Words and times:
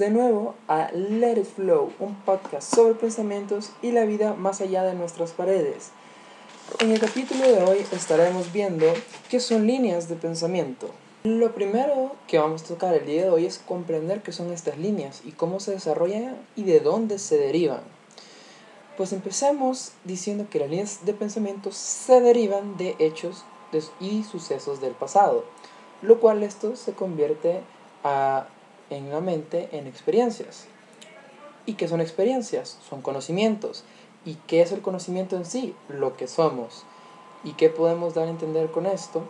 De 0.00 0.08
nuevo 0.08 0.54
a 0.66 0.90
Let 0.92 1.40
It 1.40 1.44
Flow, 1.44 1.92
un 1.98 2.14
podcast 2.22 2.74
sobre 2.74 2.94
pensamientos 2.94 3.70
y 3.82 3.92
la 3.92 4.06
vida 4.06 4.32
más 4.32 4.62
allá 4.62 4.82
de 4.82 4.94
nuestras 4.94 5.32
paredes. 5.32 5.90
En 6.78 6.90
el 6.90 6.98
capítulo 6.98 7.42
de 7.46 7.62
hoy 7.62 7.84
estaremos 7.92 8.50
viendo 8.50 8.86
qué 9.28 9.40
son 9.40 9.66
líneas 9.66 10.08
de 10.08 10.16
pensamiento. 10.16 10.88
Lo 11.22 11.54
primero 11.54 12.12
que 12.28 12.38
vamos 12.38 12.62
a 12.62 12.68
tocar 12.68 12.94
el 12.94 13.04
día 13.04 13.24
de 13.24 13.28
hoy 13.28 13.44
es 13.44 13.58
comprender 13.58 14.22
qué 14.22 14.32
son 14.32 14.50
estas 14.54 14.78
líneas 14.78 15.20
y 15.26 15.32
cómo 15.32 15.60
se 15.60 15.72
desarrollan 15.72 16.34
y 16.56 16.62
de 16.62 16.80
dónde 16.80 17.18
se 17.18 17.36
derivan. 17.36 17.82
Pues 18.96 19.12
empecemos 19.12 19.92
diciendo 20.04 20.46
que 20.48 20.60
las 20.60 20.70
líneas 20.70 21.04
de 21.04 21.12
pensamiento 21.12 21.72
se 21.72 22.22
derivan 22.22 22.78
de 22.78 22.96
hechos 23.00 23.44
y 24.00 24.22
sucesos 24.22 24.80
del 24.80 24.94
pasado, 24.94 25.44
lo 26.00 26.20
cual 26.20 26.42
esto 26.42 26.74
se 26.74 26.94
convierte 26.94 27.60
a 28.02 28.46
en 28.90 29.10
la 29.10 29.20
mente 29.20 29.68
en 29.72 29.86
experiencias. 29.86 30.66
¿Y 31.66 31.74
qué 31.74 31.88
son 31.88 32.00
experiencias? 32.00 32.78
Son 32.88 33.02
conocimientos. 33.02 33.84
¿Y 34.24 34.34
qué 34.46 34.60
es 34.60 34.72
el 34.72 34.82
conocimiento 34.82 35.36
en 35.36 35.44
sí? 35.44 35.74
Lo 35.88 36.16
que 36.16 36.26
somos. 36.26 36.84
¿Y 37.44 37.52
qué 37.52 37.70
podemos 37.70 38.14
dar 38.14 38.26
a 38.26 38.30
entender 38.30 38.70
con 38.70 38.86
esto? 38.86 39.24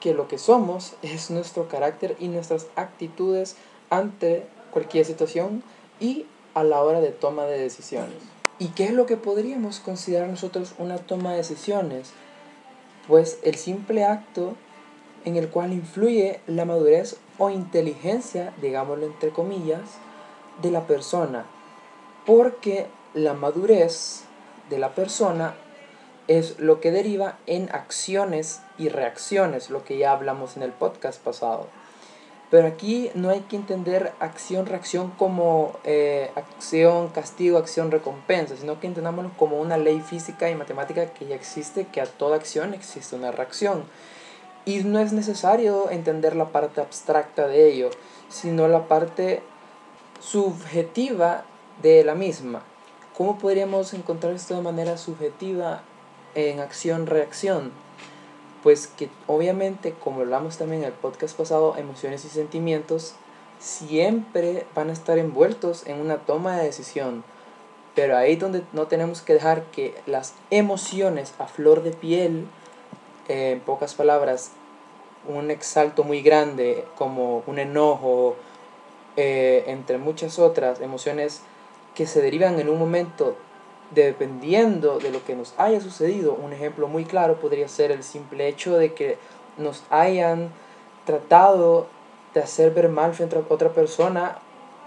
Que 0.00 0.14
lo 0.14 0.28
que 0.28 0.38
somos 0.38 0.94
es 1.02 1.30
nuestro 1.30 1.68
carácter 1.68 2.16
y 2.18 2.28
nuestras 2.28 2.66
actitudes 2.76 3.56
ante 3.90 4.46
cualquier 4.72 5.04
situación 5.04 5.62
y 6.00 6.26
a 6.54 6.64
la 6.64 6.82
hora 6.82 7.00
de 7.00 7.10
toma 7.10 7.44
de 7.44 7.58
decisiones. 7.58 8.16
¿Y 8.58 8.68
qué 8.68 8.84
es 8.84 8.92
lo 8.92 9.06
que 9.06 9.16
podríamos 9.16 9.80
considerar 9.80 10.28
nosotros 10.28 10.74
una 10.78 10.98
toma 10.98 11.32
de 11.32 11.38
decisiones? 11.38 12.12
Pues 13.08 13.38
el 13.42 13.56
simple 13.56 14.04
acto 14.04 14.54
en 15.24 15.36
el 15.36 15.48
cual 15.48 15.72
influye 15.72 16.40
la 16.46 16.64
madurez 16.64 17.16
o 17.38 17.50
inteligencia, 17.50 18.52
digámoslo 18.60 19.06
entre 19.06 19.30
comillas, 19.30 19.98
de 20.62 20.70
la 20.70 20.86
persona. 20.86 21.44
Porque 22.26 22.86
la 23.12 23.34
madurez 23.34 24.24
de 24.70 24.78
la 24.78 24.94
persona 24.94 25.54
es 26.26 26.58
lo 26.58 26.80
que 26.80 26.90
deriva 26.90 27.38
en 27.46 27.68
acciones 27.70 28.60
y 28.78 28.88
reacciones, 28.88 29.70
lo 29.70 29.84
que 29.84 29.98
ya 29.98 30.12
hablamos 30.12 30.56
en 30.56 30.62
el 30.62 30.72
podcast 30.72 31.22
pasado. 31.22 31.66
Pero 32.50 32.68
aquí 32.68 33.10
no 33.14 33.30
hay 33.30 33.40
que 33.40 33.56
entender 33.56 34.12
acción-reacción 34.20 35.10
como 35.10 35.72
eh, 35.84 36.30
acción, 36.36 37.08
castigo, 37.08 37.58
acción, 37.58 37.90
recompensa, 37.90 38.56
sino 38.56 38.78
que 38.78 38.86
entendámoslo 38.86 39.32
como 39.36 39.60
una 39.60 39.76
ley 39.76 40.00
física 40.00 40.48
y 40.48 40.54
matemática 40.54 41.06
que 41.06 41.26
ya 41.26 41.34
existe, 41.34 41.86
que 41.86 42.00
a 42.00 42.06
toda 42.06 42.36
acción 42.36 42.72
existe 42.72 43.16
una 43.16 43.32
reacción. 43.32 43.84
Y 44.66 44.82
no 44.84 44.98
es 44.98 45.12
necesario 45.12 45.90
entender 45.90 46.36
la 46.36 46.50
parte 46.50 46.80
abstracta 46.80 47.46
de 47.46 47.70
ello, 47.70 47.90
sino 48.28 48.66
la 48.68 48.88
parte 48.88 49.42
subjetiva 50.20 51.44
de 51.82 52.02
la 52.04 52.14
misma. 52.14 52.62
¿Cómo 53.16 53.38
podríamos 53.38 53.92
encontrar 53.94 54.32
esto 54.32 54.54
de 54.54 54.62
manera 54.62 54.96
subjetiva 54.96 55.82
en 56.34 56.60
acción-reacción? 56.60 57.72
Pues 58.62 58.86
que 58.86 59.10
obviamente, 59.26 59.92
como 59.92 60.22
hablamos 60.22 60.56
también 60.56 60.82
en 60.82 60.88
el 60.88 60.94
podcast 60.94 61.36
pasado, 61.36 61.76
emociones 61.76 62.24
y 62.24 62.28
sentimientos 62.28 63.14
siempre 63.58 64.66
van 64.74 64.90
a 64.90 64.94
estar 64.94 65.18
envueltos 65.18 65.86
en 65.86 66.00
una 66.00 66.16
toma 66.16 66.56
de 66.56 66.64
decisión. 66.64 67.22
Pero 67.94 68.16
ahí 68.16 68.36
donde 68.36 68.62
no 68.72 68.86
tenemos 68.86 69.20
que 69.20 69.34
dejar 69.34 69.64
que 69.64 69.94
las 70.06 70.34
emociones 70.50 71.34
a 71.38 71.46
flor 71.46 71.82
de 71.82 71.92
piel 71.92 72.48
en 73.28 73.60
pocas 73.60 73.94
palabras, 73.94 74.52
un 75.26 75.50
exalto 75.50 76.04
muy 76.04 76.22
grande, 76.22 76.84
como 76.96 77.42
un 77.46 77.58
enojo, 77.58 78.36
eh, 79.16 79.64
entre 79.68 79.98
muchas 79.98 80.38
otras 80.38 80.80
emociones 80.80 81.42
que 81.94 82.06
se 82.06 82.20
derivan 82.20 82.58
en 82.58 82.68
un 82.68 82.78
momento 82.78 83.36
dependiendo 83.92 84.98
de 84.98 85.10
lo 85.10 85.24
que 85.24 85.36
nos 85.36 85.54
haya 85.56 85.80
sucedido. 85.80 86.34
Un 86.34 86.52
ejemplo 86.52 86.88
muy 86.88 87.04
claro 87.04 87.40
podría 87.40 87.68
ser 87.68 87.92
el 87.92 88.02
simple 88.02 88.48
hecho 88.48 88.76
de 88.76 88.92
que 88.92 89.18
nos 89.56 89.84
hayan 89.90 90.50
tratado 91.06 91.86
de 92.34 92.40
hacer 92.40 92.72
ver 92.72 92.88
mal 92.88 93.14
frente 93.14 93.36
a 93.36 93.42
otra 93.48 93.70
persona 93.70 94.38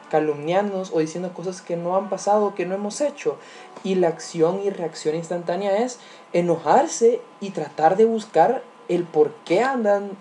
calumniándonos 0.09 0.91
o 0.93 0.99
diciendo 0.99 1.33
cosas 1.33 1.61
que 1.61 1.75
no 1.75 1.95
han 1.95 2.09
pasado, 2.09 2.55
que 2.55 2.65
no 2.65 2.75
hemos 2.75 3.01
hecho. 3.01 3.37
Y 3.83 3.95
la 3.95 4.07
acción 4.07 4.61
y 4.63 4.69
reacción 4.69 5.15
instantánea 5.15 5.77
es 5.77 5.99
enojarse 6.33 7.21
y 7.39 7.51
tratar 7.51 7.97
de 7.97 8.05
buscar 8.05 8.63
el 8.87 9.03
por 9.03 9.31
qué 9.45 9.61
andan, 9.61 10.11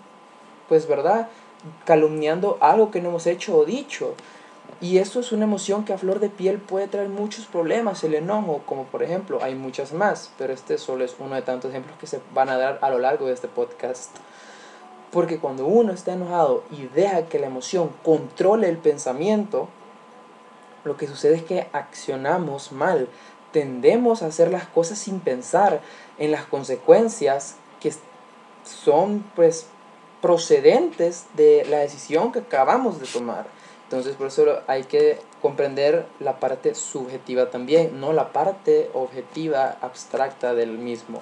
pues, 0.69 0.87
¿verdad? 0.87 1.29
Calumniando 1.85 2.59
algo 2.61 2.91
que 2.91 3.01
no 3.01 3.11
hemos 3.11 3.27
hecho 3.27 3.57
o 3.57 3.65
dicho. 3.65 4.15
Y 4.81 4.99
eso 4.99 5.21
es 5.21 5.33
una 5.33 5.45
emoción 5.45 5.85
que 5.85 5.95
a 5.95 5.99
flor 5.99 6.21
de 6.21 6.29
piel 6.29 6.59
puede 6.59 6.87
traer 6.87 7.09
muchos 7.09 7.47
problemas, 7.47 8.05
el 8.05 8.15
enojo, 8.15 8.63
como 8.67 8.85
por 8.85 9.03
ejemplo, 9.03 9.39
hay 9.43 9.55
muchas 9.55 9.95
más, 9.95 10.31
pero 10.37 10.53
este 10.53 10.77
solo 10.77 11.03
es 11.03 11.17
uno 11.19 11.35
de 11.35 11.41
tantos 11.41 11.71
ejemplos 11.71 11.97
que 11.99 12.07
se 12.07 12.21
van 12.35 12.51
a 12.51 12.59
dar 12.59 12.79
a 12.83 12.91
lo 12.91 12.99
largo 12.99 13.27
de 13.27 13.33
este 13.33 13.49
podcast. 13.49 14.11
Porque 15.13 15.39
cuando 15.39 15.67
uno 15.67 15.93
está 15.93 16.13
enojado 16.13 16.65
y 16.71 16.87
deja 16.87 17.27
que 17.27 17.39
la 17.39 17.47
emoción 17.47 17.91
controle 18.05 18.69
el 18.69 18.77
pensamiento, 18.77 19.69
lo 20.85 20.97
que 20.97 21.07
sucede 21.07 21.37
es 21.37 21.43
que 21.43 21.69
accionamos 21.73 22.73
mal. 22.73 23.09
Tendemos 23.53 24.23
a 24.23 24.27
hacer 24.27 24.51
las 24.51 24.67
cosas 24.67 24.99
sin 24.99 25.21
pensar 25.21 25.81
en 26.19 26.31
las 26.31 26.45
consecuencias 26.45 27.57
que 27.81 27.93
son 28.65 29.25
pues 29.35 29.67
procedentes 30.21 31.27
de 31.35 31.65
la 31.69 31.79
decisión 31.79 32.33
que 32.33 32.41
acabamos 32.41 33.01
de 33.01 33.07
tomar. 33.07 33.47
Entonces 33.85 34.17
por 34.17 34.27
eso 34.27 34.45
hay 34.67 34.85
que 34.85 35.21
comprender 35.41 36.07
la 36.19 36.41
parte 36.41 36.75
subjetiva 36.75 37.51
también, 37.51 38.01
no 38.01 38.13
la 38.13 38.33
parte 38.33 38.91
objetiva 38.95 39.77
abstracta 39.81 40.55
del 40.55 40.73
mismo. 40.79 41.21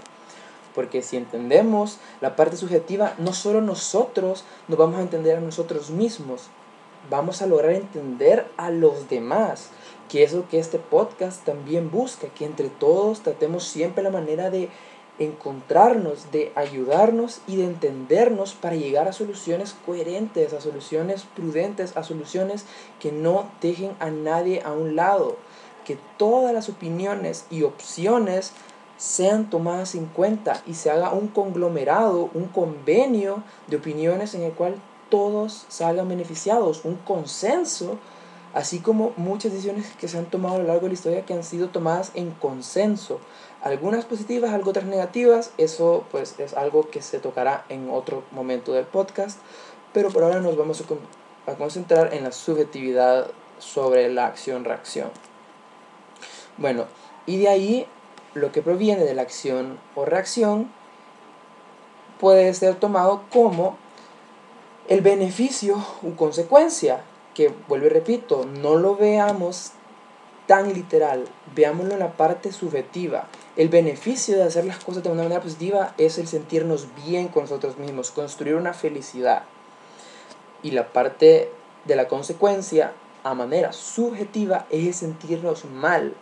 Porque 0.75 1.03
si 1.03 1.17
entendemos 1.17 1.99
la 2.21 2.37
parte 2.37 2.57
subjetiva, 2.57 3.15
no 3.19 3.33
solo 3.33 3.61
nosotros 3.61 4.45
nos 4.69 4.79
vamos 4.79 4.99
a 4.99 5.03
entender 5.03 5.37
a 5.37 5.41
nosotros 5.41 5.91
mismos, 5.91 6.49
vamos 7.11 7.43
a 7.43 7.47
lograr 7.47 7.73
entender 7.73 8.47
a 8.57 8.71
los 8.71 9.09
demás. 9.09 9.71
Que 10.09 10.23
es 10.23 10.33
lo 10.33 10.49
que 10.49 10.59
este 10.59 10.79
podcast 10.79 11.45
también 11.45 11.91
busca, 11.91 12.29
que 12.29 12.45
entre 12.45 12.69
todos 12.69 13.21
tratemos 13.21 13.65
siempre 13.65 14.03
la 14.03 14.11
manera 14.11 14.51
de 14.51 14.69
encontrarnos, 15.19 16.33
de 16.33 16.53
ayudarnos 16.57 17.41
y 17.47 17.57
de 17.57 17.65
entendernos 17.65 18.55
para 18.55 18.75
llegar 18.75 19.07
a 19.09 19.13
soluciones 19.13 19.75
coherentes, 19.87 20.53
a 20.53 20.61
soluciones 20.61 21.25
prudentes, 21.37 21.97
a 21.97 22.03
soluciones 22.03 22.65
que 23.01 23.13
no 23.13 23.49
dejen 23.61 23.93
a 24.01 24.11
nadie 24.11 24.63
a 24.65 24.73
un 24.73 24.97
lado, 24.97 25.37
que 25.85 25.99
todas 26.19 26.53
las 26.53 26.69
opiniones 26.69 27.47
y 27.51 27.63
opciones 27.63 28.53
sean 28.97 29.51
tomadas 29.51 29.95
en 29.95 30.07
cuenta 30.07 30.63
y 30.67 30.75
se 30.75 30.91
haga 30.91 31.13
un 31.13 31.29
conglomerado, 31.29 32.31
un 32.35 32.47
convenio 32.47 33.43
de 33.67 33.77
opiniones 33.77 34.35
en 34.35 34.43
el 34.43 34.53
cual 34.53 34.77
todos 35.11 35.67
salgan 35.69 36.09
beneficiados, 36.09 36.85
un 36.85 36.97
consenso, 36.97 37.99
así 38.53 38.79
como 38.79 39.13
muchas 39.17 39.53
decisiones 39.53 39.93
que 40.01 40.09
se 40.09 40.19
han 40.19 40.27
tomado 40.27 40.57
a 40.57 40.59
lo 40.59 40.65
largo 40.65 40.83
de 40.83 40.89
la 40.89 40.95
historia 40.95 41.25
que 41.25 41.35
han 41.35 41.45
sido 41.45 41.69
tomadas 41.69 42.13
en 42.15 42.31
consenso. 42.33 43.21
Algunas 43.63 44.05
positivas, 44.05 44.59
otras 44.65 44.85
negativas, 44.85 45.53
eso 45.59 46.05
pues 46.11 46.39
es 46.39 46.55
algo 46.55 46.91
que 46.91 47.03
se 47.03 47.19
tocará 47.19 47.65
en 47.69 47.91
otro 47.91 48.23
momento 48.31 48.73
del 48.73 48.85
podcast, 48.87 49.39
pero 49.93 50.11
por 50.11 50.23
ahora 50.23 50.41
nos 50.41 50.57
vamos 50.57 50.83
a, 50.83 51.51
a 51.51 51.55
concentrar 51.57 52.15
en 52.15 52.25
la 52.25 52.33
subjetividad 52.33 53.29
sobre 53.59 54.09
la 54.09 54.27
acción-reacción. 54.27 55.11
Bueno, 56.57 56.85
y 57.27 57.39
de 57.39 57.49
ahí 57.49 57.87
lo 58.35 58.53
que 58.53 58.63
proviene 58.63 59.05
de 59.05 59.15
la 59.15 59.23
acción 59.23 59.79
o 59.95 60.05
reacción 60.05 60.71
puede 62.19 62.53
ser 62.55 62.77
tomado 62.77 63.23
como 63.33 63.77
el 64.89 65.01
beneficio 65.01 65.85
o 66.03 66.17
consecuencia, 66.17 67.03
que 67.35 67.53
vuelvo 67.69 67.87
y 67.87 67.91
repito, 67.91 68.45
no 68.45 68.77
lo 68.77 68.97
veamos 68.97 69.73
tan 70.47 70.75
literal, 70.75 71.27
veámoslo 71.55 71.95
en 71.95 72.01
la 72.01 72.13
parte 72.13 72.53
subjetiva. 72.53 73.29
El 73.57 73.69
beneficio 73.69 74.37
de 74.37 74.43
hacer 74.43 74.65
las 74.65 74.83
cosas 74.85 75.03
de 75.03 75.11
una 75.11 75.23
manera 75.23 75.41
positiva 75.41 75.95
es 75.97 76.19
el 76.19 76.27
sentirnos 76.27 76.89
bien 77.07 77.29
con 77.29 77.45
nosotros 77.45 77.79
mismos, 77.79 78.11
construir 78.11 78.57
una 78.57 78.75
felicidad. 78.75 79.45
Y 80.63 80.73
la 80.73 80.93
parte 80.93 81.51
de 81.85 81.97
la 81.97 82.09
consecuencia, 82.09 82.93
a 83.23 83.35
manera 83.35 83.73
subjetiva, 83.73 84.67
es 84.71 84.97
sentirnos 84.97 85.65
mal, 85.65 86.15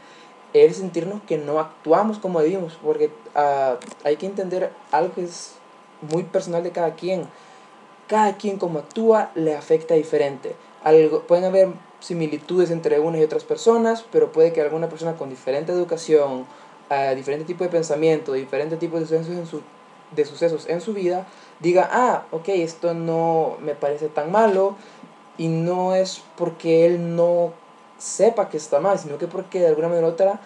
es 0.53 0.77
sentirnos 0.77 1.23
que 1.23 1.39
no 1.39 1.59
actuamos 1.59 2.19
como 2.19 2.41
debimos, 2.41 2.79
porque 2.83 3.11
uh, 3.35 3.77
hay 4.05 4.17
que 4.17 4.27
entender 4.27 4.71
algo 4.91 5.15
que 5.15 5.25
es 5.25 5.55
muy 6.03 6.25
personal 6.25 6.63
de 6.63 6.71
cada 6.71 6.95
quien. 6.95 7.27
Cada 8.09 8.37
quien 8.37 8.59
como 8.59 8.81
actúa 8.81 9.31
le 9.35 9.57
afecta 9.57 9.95
diferente. 9.95 10.55
Algo, 10.85 11.23
pueden 11.23 11.45
haber 11.45 11.69
similitudes 12.01 12.71
entre 12.71 12.99
unas 13.01 13.21
y 13.21 13.25
otras 13.25 13.45
personas, 13.45 14.05
pero 14.11 14.33
puede 14.33 14.53
que 14.53 14.61
alguna 14.61 14.89
persona 14.89 15.15
con 15.15 15.31
diferente 15.31 15.73
educación, 15.73 16.47
uh, 16.91 17.15
diferente 17.15 17.47
tipo 17.47 17.65
de 17.65 17.71
pensamiento, 17.71 18.33
diferente 18.33 18.77
tipo 18.77 18.99
de 18.99 19.07
sucesos 19.07 19.37
en 19.37 19.47
su, 19.47 19.63
de 20.15 20.25
sucesos 20.25 20.69
en 20.69 20.81
su 20.81 20.93
vida, 20.93 21.27
diga, 21.61 21.89
ah, 21.91 22.25
ok, 22.33 22.49
esto 22.49 22.93
no 22.93 23.57
me 23.61 23.75
parece 23.75 24.09
tan 24.09 24.31
malo, 24.31 24.77
Y 25.39 25.49
no 25.49 25.95
es 25.95 26.23
porque 26.37 26.85
él 26.85 27.17
no 27.17 27.55
sepa 28.03 28.49
que 28.49 28.57
está 28.57 28.81
mal, 28.81 28.99
sino 28.99 29.19
que 29.19 29.29
porque 29.29 29.61
de 29.61 29.69
alguna 29.69 29.89
manera 29.89 30.09
u 30.09 30.11
otra 30.11 30.41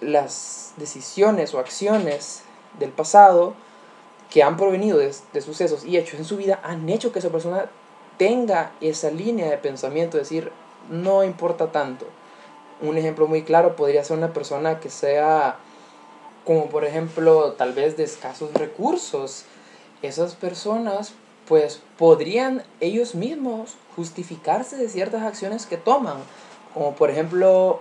las 0.00 0.72
decisiones 0.76 1.54
o 1.54 1.58
acciones 1.58 2.42
del 2.78 2.90
pasado 2.90 3.54
que 4.30 4.42
han 4.42 4.56
provenido 4.56 4.98
de, 4.98 5.14
de, 5.32 5.40
sucesos 5.40 5.84
y 5.84 5.96
hechos 5.96 6.18
en 6.18 6.24
su 6.24 6.36
vida 6.36 6.60
han 6.62 6.88
hecho 6.88 7.12
que 7.12 7.20
esa 7.20 7.30
persona 7.30 7.66
tenga 8.18 8.72
esa 8.80 9.10
línea 9.10 9.48
de 9.48 9.58
pensamiento, 9.58 10.18
decir, 10.18 10.52
no 10.90 11.24
importa 11.24 11.72
tanto. 11.72 12.06
Un 12.80 12.96
ejemplo 12.96 13.26
muy 13.26 13.42
claro 13.42 13.76
podría 13.76 14.04
ser 14.04 14.18
una 14.18 14.32
persona 14.32 14.80
que 14.80 14.90
sea, 14.90 15.56
como 16.44 16.66
por 16.66 16.84
ejemplo, 16.84 17.52
tal 17.52 17.72
vez 17.72 17.96
de 17.96 18.04
escasos 18.04 18.52
recursos. 18.54 19.44
Esas 20.02 20.34
personas 20.34 21.14
pues 21.46 21.80
podrían 21.96 22.62
ellos 22.80 23.14
mismos 23.14 23.76
justificarse 23.96 24.76
de 24.76 24.88
ciertas 24.88 25.22
acciones 25.22 25.64
que 25.64 25.78
toman. 25.78 26.18
Como 26.74 26.94
por 26.94 27.10
ejemplo, 27.10 27.80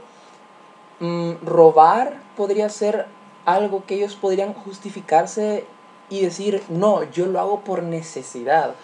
mmm, 1.00 1.34
robar 1.44 2.22
podría 2.36 2.70
ser 2.70 3.06
algo 3.46 3.86
que 3.86 3.96
ellos 3.96 4.16
podrían 4.16 4.54
justificarse 4.54 5.66
y 6.10 6.22
decir, 6.22 6.64
no, 6.70 7.04
yo 7.04 7.26
lo 7.26 7.40
hago 7.40 7.62
por 7.62 7.84
necesidad. 7.84 8.76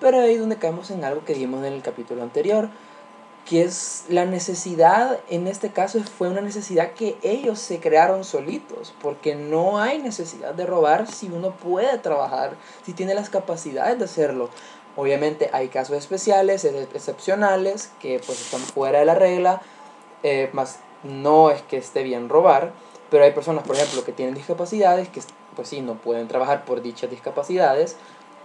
Pero 0.00 0.20
ahí 0.20 0.34
es 0.34 0.40
donde 0.40 0.56
caemos 0.56 0.90
en 0.90 1.04
algo 1.04 1.24
que 1.24 1.34
vimos 1.34 1.64
en 1.64 1.72
el 1.72 1.82
capítulo 1.82 2.22
anterior, 2.22 2.68
que 3.44 3.62
es 3.62 4.04
la 4.08 4.24
necesidad, 4.24 5.18
en 5.28 5.46
este 5.48 5.70
caso 5.70 6.00
fue 6.04 6.28
una 6.28 6.40
necesidad 6.40 6.92
que 6.92 7.16
ellos 7.22 7.58
se 7.58 7.80
crearon 7.80 8.24
solitos, 8.24 8.94
porque 9.02 9.34
no 9.34 9.80
hay 9.80 9.98
necesidad 9.98 10.54
de 10.54 10.64
robar 10.64 11.08
si 11.10 11.26
uno 11.26 11.50
puede 11.50 11.98
trabajar, 11.98 12.54
si 12.84 12.92
tiene 12.92 13.14
las 13.14 13.30
capacidades 13.30 13.98
de 13.98 14.04
hacerlo. 14.04 14.48
Obviamente 14.96 15.48
hay 15.52 15.68
casos 15.68 15.96
especiales, 15.96 16.64
excepcionales, 16.64 17.90
que 18.00 18.20
pues 18.24 18.40
están 18.40 18.60
fuera 18.60 18.98
de 18.98 19.04
la 19.06 19.14
regla, 19.14 19.62
eh, 20.22 20.50
más 20.52 20.80
no 21.02 21.50
es 21.50 21.62
que 21.62 21.78
esté 21.78 22.02
bien 22.02 22.28
robar, 22.28 22.72
pero 23.10 23.24
hay 23.24 23.32
personas, 23.32 23.66
por 23.66 23.76
ejemplo, 23.76 24.04
que 24.04 24.12
tienen 24.12 24.34
discapacidades, 24.34 25.08
que 25.08 25.20
pues 25.56 25.68
sí, 25.68 25.80
no 25.80 25.94
pueden 25.94 26.28
trabajar 26.28 26.64
por 26.64 26.82
dichas 26.82 27.10
discapacidades, 27.10 27.96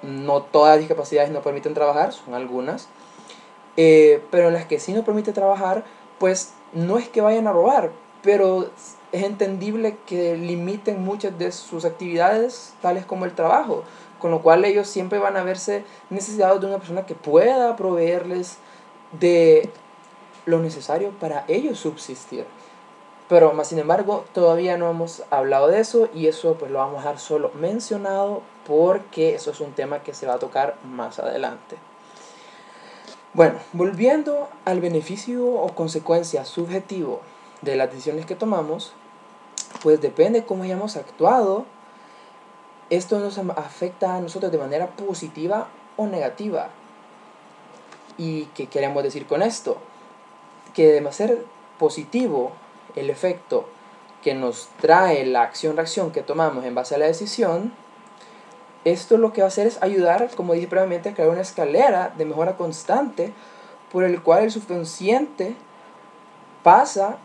no 0.02 0.42
todas 0.42 0.72
las 0.72 0.80
discapacidades 0.80 1.32
no 1.32 1.42
permiten 1.42 1.74
trabajar, 1.74 2.14
son 2.14 2.34
algunas, 2.34 2.88
eh, 3.76 4.22
pero 4.32 4.48
en 4.48 4.54
las 4.54 4.66
que 4.66 4.80
sí 4.80 4.94
no 4.94 5.04
permite 5.04 5.34
trabajar, 5.34 5.84
pues 6.20 6.54
no 6.74 6.98
es 6.98 7.08
que 7.10 7.22
vayan 7.22 7.48
a 7.48 7.52
robar, 7.52 7.92
pero 8.24 8.70
es 9.12 9.24
entendible 9.24 9.98
que 10.06 10.36
limiten 10.36 11.04
muchas 11.04 11.38
de 11.38 11.52
sus 11.52 11.86
actividades, 11.86 12.74
tales 12.82 13.06
como 13.06 13.26
el 13.26 13.34
trabajo, 13.34 13.84
con 14.20 14.32
lo 14.32 14.42
cual 14.42 14.66
ellos 14.66 14.88
siempre 14.88 15.20
van 15.20 15.38
a 15.38 15.44
verse 15.44 15.86
necesitados 16.10 16.60
de 16.60 16.68
una 16.68 16.78
persona 16.78 17.06
que 17.06 17.16
pueda 17.16 17.76
proveerles 17.76 18.58
de 19.20 19.70
lo 20.46 20.60
necesario 20.60 21.12
para 21.12 21.46
ellos 21.48 21.80
subsistir. 21.80 22.46
Pero 23.30 23.54
más 23.54 23.68
sin 23.68 23.80
embargo, 23.80 24.26
todavía 24.34 24.78
no 24.78 24.90
hemos 24.90 25.24
hablado 25.30 25.68
de 25.68 25.82
eso 25.82 26.10
y 26.14 26.28
eso 26.28 26.56
pues 26.56 26.72
lo 26.72 26.80
vamos 26.80 26.96
a 26.96 27.00
dejar 27.00 27.20
solo 27.20 27.52
mencionado 27.60 28.42
porque 28.66 29.36
eso 29.36 29.52
es 29.52 29.60
un 29.60 29.74
tema 29.74 30.04
que 30.04 30.14
se 30.14 30.28
va 30.28 30.36
a 30.36 30.40
tocar 30.40 30.76
más 30.86 31.20
adelante. 31.20 31.78
Bueno, 33.34 33.60
volviendo 33.74 34.50
al 34.66 34.80
beneficio 34.80 35.46
o 35.46 35.68
consecuencia 35.76 36.46
subjetivo 36.46 37.22
de 37.62 37.76
las 37.76 37.90
decisiones 37.90 38.26
que 38.26 38.36
tomamos, 38.36 38.94
pues 39.84 40.02
depende 40.02 40.46
cómo 40.46 40.64
hayamos 40.64 40.96
actuado, 40.96 41.66
esto 42.90 43.20
nos 43.20 43.38
afecta 43.38 44.16
a 44.16 44.22
nosotros 44.22 44.52
de 44.52 44.58
manera 44.58 44.88
positiva 44.88 45.68
o 45.98 46.08
negativa. 46.08 46.70
¿Y 48.18 48.46
qué 48.56 48.68
queremos 48.68 49.04
decir 49.04 49.28
con 49.28 49.42
esto? 49.42 49.78
Que 50.74 50.88
debe 50.88 51.12
ser 51.12 51.44
positivo 51.78 52.52
el 52.96 53.10
efecto 53.10 53.68
que 54.24 54.34
nos 54.34 54.70
trae 54.82 55.26
la 55.26 55.44
acción-reacción 55.44 56.12
que 56.12 56.24
tomamos 56.24 56.66
en 56.66 56.76
base 56.76 56.96
a 56.96 56.98
la 56.98 57.06
decisión, 57.06 57.72
esto 58.86 59.18
lo 59.18 59.34
que 59.34 59.42
va 59.42 59.46
a 59.46 59.50
hacer 59.50 59.68
es 59.68 59.82
ayudar, 59.84 60.30
como 60.36 60.54
dije 60.54 60.68
previamente, 60.68 61.10
a 61.10 61.14
crear 61.14 61.30
una 61.30 61.42
escalera 61.42 62.14
de 62.18 62.26
mejora 62.26 62.56
constante 62.56 63.34
por 63.92 64.04
el 64.04 64.22
cual 64.22 64.44
el 64.44 64.52
subconsciente 64.52 65.56
pasa 66.64 67.18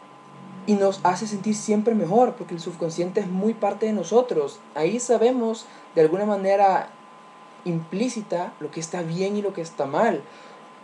y 0.66 0.74
nos 0.74 1.00
hace 1.04 1.26
sentir 1.26 1.56
siempre 1.56 1.94
mejor, 1.94 2.34
porque 2.34 2.54
el 2.54 2.60
subconsciente 2.60 3.20
es 3.20 3.26
muy 3.28 3.54
parte 3.54 3.86
de 3.86 3.92
nosotros. 3.92 4.60
Ahí 4.74 5.00
sabemos 5.00 5.66
de 5.94 6.02
alguna 6.02 6.24
manera 6.24 6.90
implícita 7.64 8.52
lo 8.60 8.70
que 8.70 8.80
está 8.80 9.02
bien 9.02 9.36
y 9.36 9.42
lo 9.42 9.52
que 9.52 9.60
está 9.60 9.86
mal, 9.86 10.22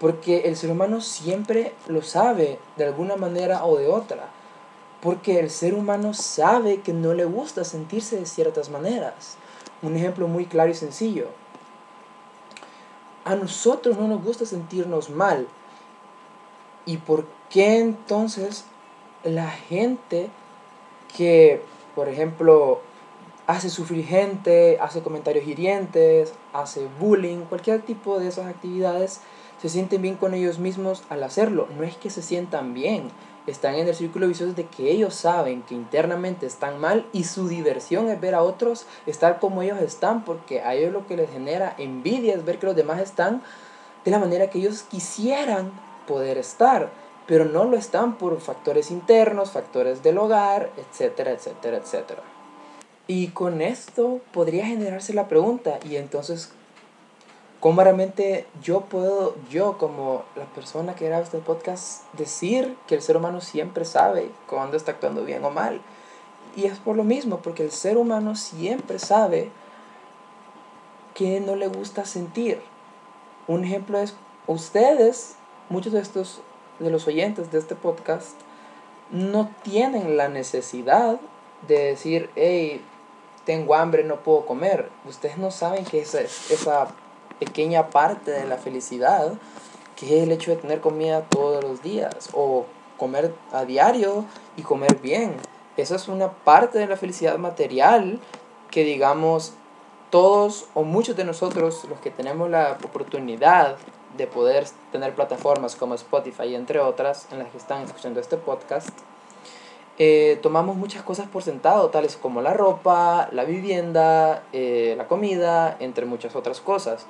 porque 0.01 0.43
el 0.43 0.57
ser 0.57 0.71
humano 0.71 1.01
siempre 1.01 1.75
lo 1.87 2.03
sabe 2.03 2.59
de 2.77 2.85
alguna 2.85 3.17
manera 3.17 3.65
o 3.65 3.77
de 3.77 3.89
otra. 3.89 4.31
Porque 5.01 5.39
el 5.39 5.51
ser 5.51 5.75
humano 5.75 6.13
sabe 6.13 6.81
que 6.81 6.93
no 6.93 7.15
le 7.15 7.25
gusta 7.25 7.63
sentirse 7.65 8.17
de 8.17 8.27
ciertas 8.27 8.69
maneras. 8.69 9.37
Un 9.81 9.97
ejemplo 9.97 10.27
muy 10.27 10.47
claro 10.47 10.71
y 10.71 10.75
sencillo. 10.75 11.29
A 13.25 13.37
nosotros 13.37 13.97
no 13.97 14.09
nos 14.09 14.25
gusta 14.25 14.45
sentirnos 14.45 15.09
mal. 15.11 15.47
¿Y 16.85 16.97
por 16.97 17.27
qué 17.49 17.79
entonces 17.79 18.65
la 19.25 19.51
gente 19.51 20.29
que, 21.17 21.63
por 21.95 22.09
ejemplo, 22.09 22.81
hace 23.47 23.71
sufrir 23.71 24.05
gente, 24.05 24.79
hace 24.81 25.03
comentarios 25.03 25.47
hirientes, 25.47 26.35
hace 26.53 26.87
bullying, 27.01 27.45
cualquier 27.49 27.83
tipo 27.83 28.19
de 28.19 28.29
esas 28.29 28.47
actividades, 28.47 29.21
se 29.61 29.69
sienten 29.69 30.03
bien 30.03 30.17
con 30.17 30.35
ellos 30.35 30.59
mismos 30.59 31.03
al 31.09 31.23
hacerlo? 31.23 31.67
No 31.77 31.83
es 31.83 31.97
que 31.97 32.11
se 32.11 32.23
sientan 32.23 32.75
bien, 32.75 33.11
están 33.47 33.75
en 33.75 33.89
el 33.89 33.95
círculo 33.95 34.29
vicioso 34.29 34.53
de 34.53 34.67
que 34.67 34.91
ellos 34.91 35.15
saben 35.15 35.63
que 35.63 35.75
internamente 35.75 36.47
están 36.47 36.79
mal 36.79 37.07
y 37.13 37.25
su 37.25 37.49
diversión 37.49 38.09
es 38.09 38.21
ver 38.21 38.35
a 38.35 38.43
otros 38.43 38.87
estar 39.07 39.41
como 39.41 39.63
ellos 39.63 39.81
están, 39.81 40.25
porque 40.25 40.61
a 40.61 40.75
ellos 40.75 40.93
lo 40.93 41.07
que 41.07 41.17
les 41.17 41.31
genera 41.31 41.75
envidia 41.79 42.35
es 42.35 42.45
ver 42.45 42.59
que 42.59 42.67
los 42.67 42.77
demás 42.77 43.01
están 43.01 43.43
de 44.05 44.11
la 44.11 44.19
manera 44.19 44.51
que 44.51 44.59
ellos 44.59 44.83
quisieran 44.83 45.73
poder 46.07 46.39
estar, 46.39 46.91
pero 47.29 47.45
no 47.45 47.63
lo 47.63 47.77
están 47.77 48.19
por 48.19 48.41
factores 48.41 48.91
internos, 48.91 49.53
factores 49.53 50.03
del 50.03 50.19
hogar, 50.19 50.71
etcétera, 50.77 51.31
etcétera, 51.31 51.77
etcétera. 51.77 52.23
Y 53.07 53.29
con 53.29 53.63
esto 53.63 54.21
podría 54.33 54.67
generarse 54.67 55.15
la 55.15 55.29
pregunta, 55.29 55.79
¿y 55.89 55.97
entonces 55.97 56.51
¿Cómo 57.61 57.83
realmente 57.83 58.47
yo 58.63 58.83
puedo, 58.83 59.35
yo 59.51 59.79
como 59.79 60.23
la 60.37 60.45
persona 60.45 60.95
que 60.95 61.07
graba 61.07 61.25
este 61.25 61.39
podcast, 61.39 62.05
decir 62.13 62.77
que 62.87 62.95
el 62.95 63.03
ser 63.03 63.17
humano 63.17 63.41
siempre 63.41 63.85
sabe 63.85 64.31
cuándo 64.47 64.77
está 64.77 64.93
actuando 64.93 65.25
bien 65.25 65.45
o 65.45 65.51
mal? 65.51 65.81
Y 66.55 66.67
es 66.67 66.79
por 66.79 66.95
lo 66.95 67.03
mismo, 67.03 67.39
porque 67.39 67.65
el 67.65 67.73
ser 67.73 67.99
humano 67.99 68.37
siempre 68.37 69.01
sabe 69.01 69.51
que 71.15 71.41
no 71.41 71.57
le 71.57 71.67
gusta 71.67 72.05
sentir. 72.05 72.61
Un 73.49 73.65
ejemplo 73.65 73.99
es, 73.99 74.15
ustedes, 74.47 75.35
muchos 75.69 75.93
de 75.93 76.01
estos, 76.01 76.41
de 76.79 76.91
los 76.91 77.07
oyentes 77.07 77.51
de 77.51 77.59
este 77.59 77.75
podcast, 77.75 78.37
no 79.11 79.51
tienen 79.63 80.17
la 80.17 80.29
necesidad 80.29 81.19
de 81.67 81.79
decir, 81.85 82.31
hey, 82.37 82.83
tengo 83.45 83.75
hambre, 83.75 84.05
no 84.05 84.17
puedo 84.17 84.47
comer. 84.47 84.91
Ustedes 85.07 85.39
no 85.39 85.51
saben 85.51 85.85
que 85.85 86.01
esa, 86.01 86.21
esa 86.21 86.89
pequeña 87.39 87.91
parte 87.91 88.31
de 88.31 88.47
la 88.47 88.57
felicidad, 88.57 89.33
que 89.97 90.19
es 90.19 90.23
el 90.25 90.33
hecho 90.33 90.51
de 90.51 90.59
tener 90.59 90.81
comida 90.81 91.23
todos 91.23 91.65
los 91.65 91.83
días 91.83 92.29
o 92.33 92.67
comer 92.99 93.35
a 93.53 93.65
diario 93.65 94.25
y 94.57 94.63
comer 94.63 94.97
bien. 94.97 95.35
Esa 95.77 95.97
es 95.97 96.09
una 96.09 96.31
parte 96.31 96.79
de 96.79 96.87
la 96.87 96.97
felicidad 96.97 97.39
material 97.39 98.21
que 98.71 98.85
digamos 98.85 99.55
todos 100.11 100.67
o 100.75 100.83
muchos 100.83 101.17
de 101.17 101.25
nosotros, 101.25 101.85
los 101.89 102.01
que 102.01 102.11
tenemos 102.11 102.51
la 102.51 102.79
oportunidad 102.85 103.77
de 104.19 104.27
poder 104.27 104.67
tener 104.93 105.15
plataformas 105.15 105.77
como 105.77 105.95
Spotify, 105.95 106.55
entre 106.55 106.81
otras, 106.81 107.29
en 107.33 107.39
las 107.39 107.49
que 107.49 107.57
están 107.57 107.83
escuchando 107.85 108.21
este 108.21 108.37
podcast, 108.37 108.91
eh, 109.99 110.39
tomamos 110.43 110.77
muchas 110.77 111.03
cosas 111.03 111.27
por 111.29 111.43
sentado, 111.43 111.89
tales 111.89 112.17
como 112.17 112.43
la 112.43 112.53
ropa, 112.53 113.29
la 113.33 113.45
vivienda, 113.45 114.43
eh, 114.53 114.95
la 114.99 115.09
comida, 115.09 115.77
entre 115.81 116.05
muchas 116.05 116.37
otras 116.37 116.61
cosas. 116.61 117.07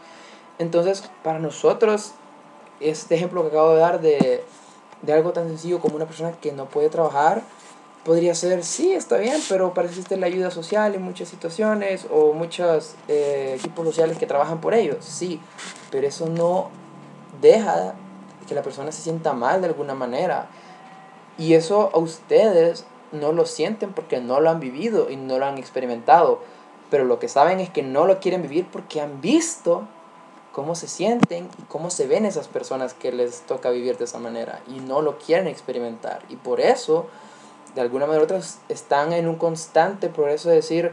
Entonces, 0.59 1.11
para 1.25 1.39
nosotros, 1.39 2.13
este 2.81 3.15
ejemplo 3.17 3.43
que 3.43 3.49
acabo 3.49 3.73
de 3.73 3.79
dar 3.79 4.01
de, 4.01 4.45
de 5.03 5.13
algo 5.13 5.33
tan 5.33 5.49
sencillo 5.49 5.81
como 5.81 5.97
una 5.97 6.07
persona 6.07 6.33
que 6.33 6.53
no 6.53 6.67
puede 6.67 6.89
trabajar, 6.89 7.43
podría 8.05 8.35
ser, 8.35 8.65
sí, 8.65 8.93
está 8.93 9.19
bien, 9.19 9.39
pero 9.51 9.75
para 9.75 9.89
eso 9.89 10.01
la 10.17 10.27
ayuda 10.27 10.51
social 10.51 10.95
en 10.95 11.03
muchas 11.03 11.29
situaciones 11.29 12.07
o 12.11 12.33
muchos 12.33 12.95
eh, 13.07 13.57
equipos 13.59 13.85
sociales 13.85 14.17
que 14.17 14.27
trabajan 14.27 14.63
por 14.63 14.73
ellos, 14.73 15.05
sí, 15.05 15.41
pero 15.91 16.07
eso 16.07 16.27
no 16.27 16.71
deja 17.41 17.95
que 18.47 18.55
la 18.55 18.63
persona 18.63 18.93
se 18.93 19.03
sienta 19.03 19.33
mal 19.33 19.61
de 19.61 19.69
alguna 19.69 19.95
manera. 19.95 20.49
Y 21.37 21.55
eso 21.55 21.91
a 21.93 21.99
ustedes 21.99 22.85
no 23.13 23.33
lo 23.33 23.47
sienten 23.47 23.93
porque 23.93 24.21
no 24.21 24.41
lo 24.41 24.51
han 24.51 24.61
vivido 24.61 25.11
y 25.11 25.17
no 25.17 25.39
lo 25.39 25.47
han 25.47 25.59
experimentado. 25.59 26.41
Pero 26.91 27.05
lo 27.05 27.19
que 27.19 27.29
saben 27.29 27.61
es 27.61 27.71
que 27.71 27.83
no 27.83 28.07
lo 28.07 28.19
quieren 28.21 28.43
vivir 28.43 28.67
porque 28.71 29.01
han 29.01 29.21
visto 29.21 29.87
cómo 30.53 30.75
se 30.75 30.89
sienten 30.89 31.49
y 31.59 31.63
cómo 31.69 31.91
se 31.91 32.07
ven 32.07 32.25
esas 32.25 32.49
personas 32.49 32.95
que 32.95 33.13
les 33.13 33.43
toca 33.43 33.71
vivir 33.71 33.97
de 33.99 34.05
esa 34.05 34.19
manera 34.19 34.61
y 34.67 34.81
no 34.81 35.03
lo 35.03 35.19
quieren 35.19 35.47
experimentar. 35.47 36.23
Y 36.29 36.37
por 36.37 36.61
eso, 36.61 37.07
de 37.75 37.81
alguna 37.81 38.07
manera 38.07 38.23
u 38.23 38.25
otra, 38.25 38.41
están 38.69 39.13
en 39.13 39.29
un 39.29 39.37
constante 39.37 40.09
progreso 40.09 40.49
de 40.49 40.57
decir, 40.57 40.93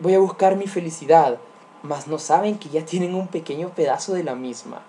voy 0.00 0.14
a 0.14 0.18
buscar 0.18 0.56
mi 0.56 0.66
felicidad, 0.66 1.38
mas 1.82 2.06
no 2.06 2.18
saben 2.18 2.58
que 2.58 2.68
ya 2.68 2.84
tienen 2.84 3.14
un 3.14 3.28
pequeño 3.28 3.70
pedazo 3.70 4.14
de 4.14 4.24
la 4.24 4.34
misma. 4.34 4.82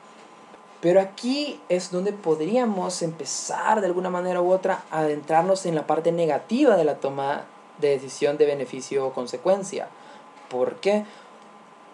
Pero 0.82 1.02
aquí 1.02 1.60
es 1.68 1.92
donde 1.92 2.14
podríamos 2.14 3.02
empezar 3.02 3.82
de 3.82 3.88
alguna 3.88 4.10
manera 4.10 4.42
u 4.42 4.52
otra 4.52 4.84
a 4.92 5.00
adentrarnos 5.00 5.66
en 5.66 5.76
la 5.76 5.86
parte 5.86 6.12
negativa 6.12 6.78
de 6.78 6.86
la 6.86 6.96
toma 6.96 7.46
de 7.80 7.90
decisión 7.90 8.38
de 8.38 8.46
beneficio 8.46 9.06
o 9.06 9.14
consecuencia. 9.14 9.90
¿Por 10.50 10.76
qué? 10.76 11.06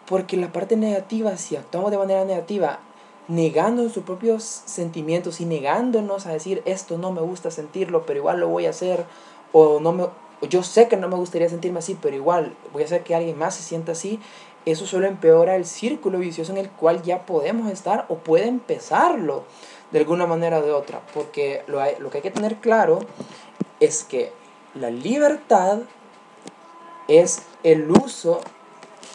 Porque 0.06 0.38
la 0.38 0.52
parte 0.52 0.76
negativa, 0.78 1.36
si 1.38 1.56
actuamos 1.56 1.90
de 1.90 1.98
manera 1.98 2.26
negativa, 2.26 2.80
negando 3.28 3.82
nuestros 3.82 4.06
propios 4.06 4.44
sentimientos 4.44 5.42
y 5.42 5.46
negándonos 5.46 6.28
a 6.28 6.32
decir 6.32 6.62
esto 6.66 6.98
no 6.98 7.12
me 7.12 7.22
gusta 7.22 7.50
sentirlo, 7.50 8.06
pero 8.06 8.20
igual 8.20 8.40
lo 8.40 8.50
voy 8.50 8.68
a 8.68 8.70
hacer, 8.70 9.06
o 9.52 9.80
no 9.80 9.94
me, 9.94 10.06
yo 10.48 10.62
sé 10.64 10.88
que 10.88 10.98
no 10.98 11.08
me 11.08 11.16
gustaría 11.16 11.50
sentirme 11.50 11.80
así, 11.80 11.98
pero 12.00 12.16
igual 12.16 12.54
voy 12.72 12.84
a 12.84 12.86
hacer 12.86 13.04
que 13.04 13.16
alguien 13.16 13.38
más 13.38 13.56
se 13.56 13.64
sienta 13.64 13.94
así, 13.94 14.20
eso 14.66 14.86
solo 14.86 15.08
empeora 15.08 15.56
el 15.56 15.66
círculo 15.66 16.20
vicioso 16.20 16.52
en 16.52 16.58
el 16.58 16.70
cual 16.70 17.04
ya 17.04 17.26
podemos 17.26 17.72
estar 17.72 18.06
o 18.10 18.18
puede 18.18 18.48
empezarlo 18.48 19.44
de 19.92 20.00
alguna 20.00 20.26
manera 20.26 20.60
o 20.60 20.62
de 20.62 20.72
otra. 20.72 21.02
Porque 21.14 21.64
lo, 21.68 21.80
lo 22.00 22.10
que 22.10 22.18
hay 22.18 22.22
que 22.24 22.32
tener 22.32 22.56
claro 22.58 23.00
es 23.80 24.04
que 24.04 24.32
la 24.74 24.90
libertad 24.90 25.80
es 27.08 27.44
el 27.64 27.90
uso 27.92 28.42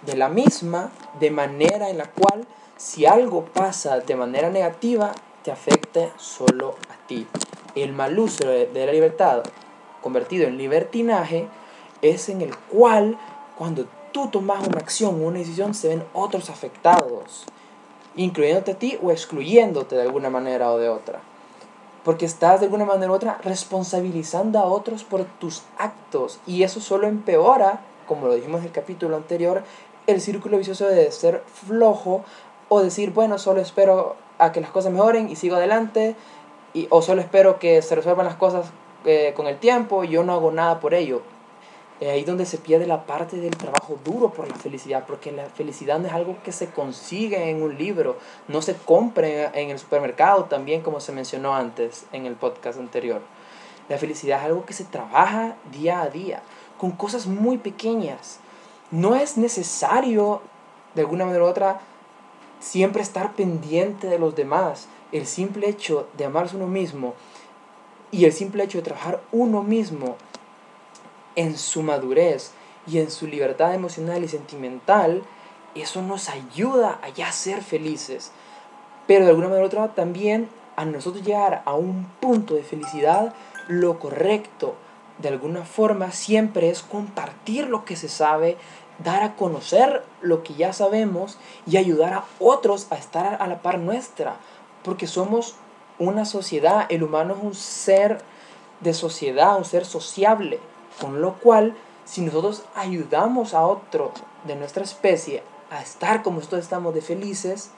de 0.07 0.17
la 0.17 0.29
misma 0.29 0.91
de 1.19 1.31
manera 1.31 1.91
en 1.91 1.99
la 1.99 2.07
cual 2.07 2.47
si 2.77 3.05
algo 3.05 3.45
pasa 3.45 3.99
de 3.99 4.17
manera 4.17 4.49
negativa, 4.49 5.13
te 5.43 5.51
afecte 5.51 6.13
solo 6.17 6.77
a 6.89 7.07
ti. 7.07 7.27
El 7.75 7.93
mal 7.93 8.19
uso 8.19 8.49
de 8.49 8.87
la 8.87 8.93
libertad 8.93 9.43
convertido 10.01 10.47
en 10.47 10.57
libertinaje 10.57 11.47
es 12.03 12.29
en 12.29 12.41
el 12.41 12.57
cual 12.57 13.19
cuando 13.59 13.87
tú 14.13 14.29
tomas 14.29 14.67
una 14.67 14.79
acción 14.79 15.23
o 15.23 15.27
una 15.27 15.39
decisión, 15.39 15.75
se 15.75 15.89
ven 15.89 16.05
otros 16.13 16.51
afectados, 16.51 17.47
incluyéndote 18.17 18.73
a 18.73 18.79
ti 18.79 18.99
o 19.03 19.11
excluyéndote 19.11 19.97
de 19.97 20.03
alguna 20.03 20.31
manera 20.31 20.71
o 20.73 20.79
de 20.79 20.89
otra. 20.89 21.21
Porque 22.05 22.25
estás 22.25 22.61
de 22.61 22.67
alguna 22.67 22.85
manera 22.85 23.13
u 23.13 23.15
otra 23.15 23.39
responsabilizando 23.45 24.59
a 24.59 24.65
otros 24.65 25.05
por 25.05 25.25
tus 25.25 25.63
actos 25.79 26.41
y 26.47 26.63
eso 26.63 26.81
solo 26.81 27.07
empeora, 27.07 27.81
como 28.07 28.27
lo 28.27 28.35
dijimos 28.35 28.61
en 28.61 28.67
el 28.67 28.73
capítulo 28.73 29.17
anterior, 29.17 29.63
el 30.07 30.21
círculo 30.21 30.59
vicioso 30.59 30.87
de 30.87 31.11
ser 31.13 31.43
flojo 31.47 32.25
o 32.69 32.81
decir, 32.81 33.13
bueno, 33.13 33.39
solo 33.39 33.61
espero 33.61 34.17
a 34.39 34.53
que 34.53 34.61
las 34.61 34.71
cosas 34.71 34.93
mejoren 34.93 35.29
y 35.29 35.37
sigo 35.37 35.57
adelante, 35.57 36.17
y, 36.73 36.87
o 36.91 37.03
solo 37.03 37.21
espero 37.21 37.59
que 37.59 37.83
se 37.83 37.95
resuelvan 37.95 38.27
las 38.27 38.37
cosas 38.37 38.67
eh, 39.05 39.33
con 39.37 39.47
el 39.47 39.59
tiempo 39.59 40.05
y 40.05 40.09
yo 40.09 40.23
no 40.23 40.33
hago 40.33 40.53
nada 40.53 40.81
por 40.81 40.95
ello. 40.95 41.23
Eh, 42.01 42.11
ahí 42.11 42.25
donde 42.25 42.47
se 42.47 42.57
pierde 42.57 42.87
la 42.87 43.05
parte 43.05 43.37
del 43.37 43.57
trabajo 43.57 43.99
duro 44.03 44.33
por 44.33 44.49
la 44.49 44.55
felicidad, 44.55 45.05
porque 45.07 45.33
la 45.33 45.45
felicidad 45.47 45.99
no 45.99 46.07
es 46.07 46.15
algo 46.15 46.39
que 46.43 46.51
se 46.51 46.71
consigue 46.71 47.51
en 47.51 47.63
un 47.63 47.77
libro, 47.77 48.19
no 48.49 48.63
se 48.63 48.75
compra 48.75 49.29
en 49.53 49.69
el 49.69 49.79
supermercado 49.79 50.45
también 50.45 50.81
como 50.81 51.01
se 51.01 51.13
mencionó 51.13 51.55
antes 51.55 52.07
en 52.13 52.25
el 52.25 52.37
podcast 52.37 52.79
anterior. 52.79 53.21
La 53.91 53.99
felicidad 53.99 54.39
es 54.39 54.47
algo 54.47 54.65
que 54.65 54.73
se 54.73 54.85
trabaja 54.85 55.57
día 55.73 56.01
a 56.01 56.09
día, 56.09 56.43
con 56.79 56.93
cosas 56.93 57.27
muy 57.27 57.59
pequeñas. 57.59 58.39
No 58.91 59.15
es 59.15 59.37
necesario, 59.37 60.41
de 60.95 61.03
alguna 61.03 61.27
manera 61.27 61.45
u 61.45 61.49
otra, 61.49 61.81
siempre 62.61 63.03
estar 63.03 63.35
pendiente 63.35 64.07
de 64.07 64.19
los 64.19 64.35
demás. 64.35 64.89
El 65.13 65.27
simple 65.27 65.69
hecho 65.69 66.09
de 66.17 66.25
amarse 66.25 66.57
uno 66.57 66.67
mismo 66.67 67.15
y 68.11 68.25
el 68.25 68.33
simple 68.33 68.65
hecho 68.65 68.79
de 68.79 68.85
trabajar 68.85 69.21
uno 69.33 69.63
mismo 69.63 70.17
en 71.37 71.57
su 71.57 71.83
madurez 71.83 72.53
y 72.87 72.99
en 72.99 73.11
su 73.11 73.27
libertad 73.27 73.75
emocional 73.75 74.25
y 74.25 74.29
sentimental, 74.29 75.23
eso 75.75 76.03
nos 76.03 76.29
ayuda 76.29 76.99
a 77.03 77.09
ya 77.11 77.31
ser 77.33 77.63
felices. 77.63 78.33
Pero 79.07 79.25
de 79.25 79.31
alguna 79.31 79.49
manera 79.49 79.65
u 79.65 79.67
otra 79.67 79.95
también 79.95 80.49
a 80.77 80.85
nosotros 80.85 81.25
llegar 81.25 81.63
a 81.65 81.75
un 81.75 82.07
punto 82.21 82.55
de 82.55 82.63
felicidad, 82.63 83.35
lo 83.69 83.99
correcto 83.99 84.75
de 85.19 85.29
alguna 85.29 85.65
forma 85.65 86.13
siempre 86.13 86.71
es 86.71 86.83
compartir 86.83 87.69
lo 87.69 87.85
que 87.85 87.97
se 87.97 88.09
sabe, 88.09 88.57
dar 89.05 89.23
a 89.23 89.37
conocer 89.37 90.03
lo 90.21 90.43
que 90.43 90.55
ya 90.55 90.73
sabemos 90.73 91.39
y 91.67 91.77
ayudar 91.77 92.15
a 92.15 92.25
otros 92.39 92.87
a 92.91 92.97
estar 92.97 93.41
a 93.41 93.47
la 93.47 93.63
par 93.63 93.79
nuestra, 93.79 94.37
porque 94.83 95.07
somos 95.07 95.57
una 95.99 96.25
sociedad, 96.25 96.87
el 96.89 97.03
humano 97.03 97.35
es 97.37 97.43
un 97.43 97.55
ser 97.55 98.23
de 98.81 98.95
sociedad, 98.95 99.59
un 99.59 99.65
ser 99.65 99.85
sociable. 99.85 100.59
Con 101.01 101.21
lo 101.21 101.35
cual, 101.35 101.77
si 102.05 102.23
nosotros 102.23 102.65
ayudamos 102.75 103.55
a 103.55 103.67
otro 103.67 104.13
de 104.45 104.57
nuestra 104.57 104.83
especie 104.83 105.43
a 105.71 105.83
estar 105.83 106.23
como 106.23 106.39
nosotros 106.39 106.63
estamos 106.63 106.95
de 106.95 107.03
felices, 107.03 107.71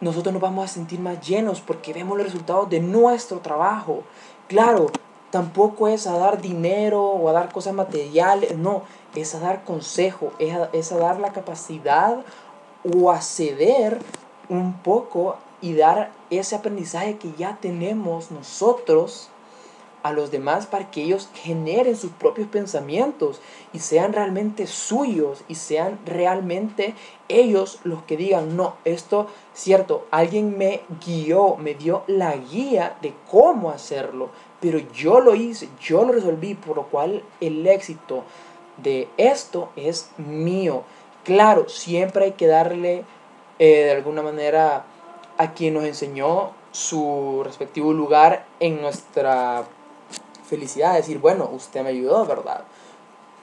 nosotros 0.00 0.32
nos 0.32 0.42
vamos 0.42 0.64
a 0.64 0.72
sentir 0.72 1.00
más 1.00 1.20
llenos 1.26 1.60
porque 1.60 1.92
vemos 1.92 2.16
los 2.16 2.26
resultados 2.26 2.70
de 2.70 2.80
nuestro 2.80 3.38
trabajo. 3.40 4.02
Claro, 4.46 4.86
tampoco 5.30 5.88
es 5.88 6.06
a 6.06 6.16
dar 6.16 6.40
dinero 6.40 7.02
o 7.02 7.28
a 7.28 7.32
dar 7.32 7.52
cosas 7.52 7.74
materiales, 7.74 8.56
no, 8.56 8.82
es 9.14 9.34
a 9.34 9.40
dar 9.40 9.64
consejo, 9.64 10.32
es 10.38 10.54
a, 10.54 10.70
es 10.72 10.92
a 10.92 10.98
dar 10.98 11.20
la 11.20 11.32
capacidad 11.32 12.24
o 12.84 13.10
a 13.10 13.20
ceder 13.20 13.98
un 14.48 14.74
poco 14.74 15.36
y 15.60 15.74
dar 15.74 16.12
ese 16.30 16.54
aprendizaje 16.54 17.18
que 17.18 17.32
ya 17.32 17.58
tenemos 17.60 18.30
nosotros 18.30 19.30
a 20.02 20.12
los 20.12 20.30
demás 20.30 20.66
para 20.66 20.90
que 20.90 21.02
ellos 21.02 21.28
generen 21.34 21.96
sus 21.96 22.10
propios 22.12 22.48
pensamientos 22.48 23.40
y 23.72 23.80
sean 23.80 24.12
realmente 24.12 24.66
suyos 24.66 25.44
y 25.48 25.54
sean 25.56 25.98
realmente 26.06 26.94
ellos 27.28 27.80
los 27.84 28.02
que 28.04 28.16
digan, 28.16 28.56
no, 28.56 28.76
esto, 28.84 29.26
cierto, 29.54 30.06
alguien 30.10 30.56
me 30.56 30.82
guió, 31.04 31.56
me 31.56 31.74
dio 31.74 32.04
la 32.06 32.36
guía 32.36 32.96
de 33.02 33.12
cómo 33.30 33.70
hacerlo, 33.70 34.30
pero 34.60 34.78
yo 34.92 35.20
lo 35.20 35.34
hice, 35.34 35.68
yo 35.80 36.04
lo 36.04 36.12
resolví, 36.12 36.54
por 36.54 36.76
lo 36.76 36.86
cual 36.86 37.22
el 37.40 37.66
éxito 37.66 38.24
de 38.82 39.08
esto 39.16 39.70
es 39.76 40.10
mío. 40.16 40.82
Claro, 41.24 41.68
siempre 41.68 42.26
hay 42.26 42.32
que 42.32 42.46
darle 42.46 43.04
eh, 43.58 43.84
de 43.84 43.90
alguna 43.92 44.22
manera 44.22 44.84
a 45.36 45.52
quien 45.52 45.74
nos 45.74 45.84
enseñó 45.84 46.52
su 46.72 47.42
respectivo 47.44 47.92
lugar 47.92 48.46
en 48.60 48.80
nuestra 48.80 49.64
felicidad, 50.48 50.94
decir, 50.94 51.18
bueno, 51.18 51.50
usted 51.52 51.82
me 51.82 51.90
ayudó, 51.90 52.24
¿verdad? 52.26 52.64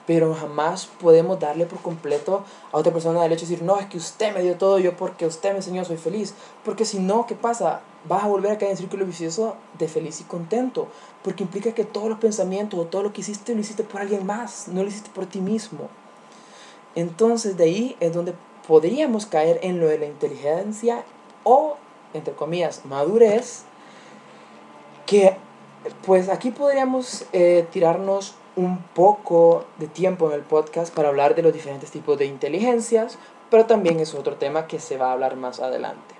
Pero 0.06 0.34
jamás 0.34 0.86
podemos 0.86 1.40
darle 1.40 1.66
por 1.66 1.80
completo 1.80 2.44
a 2.70 2.76
otra 2.76 2.92
persona 2.92 3.24
el 3.24 3.32
hecho 3.32 3.44
de 3.44 3.52
decir, 3.52 3.64
no, 3.64 3.78
es 3.78 3.86
que 3.86 3.96
usted 3.96 4.32
me 4.34 4.42
dio 4.42 4.56
todo, 4.56 4.78
yo 4.78 4.96
porque 4.96 5.26
usted 5.26 5.50
me 5.50 5.56
enseñó 5.56 5.84
soy 5.84 5.96
feliz. 5.96 6.34
Porque 6.64 6.84
si 6.84 7.00
no, 7.00 7.26
¿qué 7.26 7.34
pasa? 7.34 7.80
Vas 8.08 8.22
a 8.22 8.28
volver 8.28 8.52
a 8.52 8.58
caer 8.58 8.70
en 8.72 8.76
círculo 8.76 9.04
vicioso 9.04 9.56
de 9.78 9.88
feliz 9.88 10.20
y 10.20 10.24
contento. 10.24 10.86
Porque 11.24 11.42
implica 11.42 11.72
que 11.72 11.84
todos 11.84 12.08
los 12.08 12.18
pensamientos 12.18 12.78
o 12.78 12.84
todo 12.84 13.02
lo 13.02 13.12
que 13.12 13.22
hiciste 13.22 13.54
lo 13.54 13.60
hiciste 13.60 13.82
por 13.82 14.00
alguien 14.00 14.24
más, 14.24 14.68
no 14.68 14.82
lo 14.82 14.88
hiciste 14.88 15.10
por 15.12 15.26
ti 15.26 15.40
mismo. 15.40 15.88
Entonces 16.94 17.56
de 17.56 17.64
ahí 17.64 17.96
es 17.98 18.14
donde 18.14 18.34
podríamos 18.66 19.26
caer 19.26 19.58
en 19.62 19.80
lo 19.80 19.88
de 19.88 19.98
la 19.98 20.06
inteligencia 20.06 21.04
o, 21.42 21.76
entre 22.14 22.34
comillas, 22.34 22.82
madurez, 22.84 23.64
que 25.04 25.36
pues 26.04 26.28
aquí 26.28 26.50
podríamos 26.50 27.24
eh, 27.32 27.66
tirarnos 27.70 28.34
un 28.56 28.78
poco 28.94 29.64
de 29.78 29.86
tiempo 29.86 30.28
en 30.28 30.34
el 30.34 30.42
podcast 30.42 30.94
para 30.94 31.08
hablar 31.08 31.34
de 31.34 31.42
los 31.42 31.52
diferentes 31.52 31.90
tipos 31.90 32.18
de 32.18 32.24
inteligencias, 32.24 33.18
pero 33.50 33.66
también 33.66 34.00
es 34.00 34.14
otro 34.14 34.36
tema 34.36 34.66
que 34.66 34.80
se 34.80 34.96
va 34.96 35.10
a 35.10 35.12
hablar 35.12 35.36
más 35.36 35.60
adelante. 35.60 36.14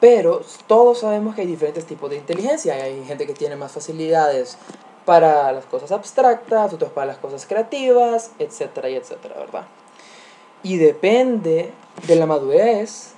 Pero 0.00 0.40
todos 0.66 1.00
sabemos 1.00 1.34
que 1.34 1.42
hay 1.42 1.46
diferentes 1.46 1.84
tipos 1.84 2.08
de 2.10 2.16
inteligencia. 2.16 2.74
Hay 2.74 3.04
gente 3.04 3.26
que 3.26 3.34
tiene 3.34 3.56
más 3.56 3.72
facilidades 3.72 4.56
para 5.04 5.52
las 5.52 5.66
cosas 5.66 5.92
abstractas, 5.92 6.72
otros 6.72 6.90
para 6.90 7.08
las 7.08 7.18
cosas 7.18 7.46
creativas, 7.46 8.30
etcétera 8.38 8.88
y 8.88 8.96
etcétera, 8.96 9.36
¿verdad? 9.38 9.66
Y 10.62 10.78
depende 10.78 11.72
de 12.06 12.16
la 12.16 12.26
madurez 12.26 13.14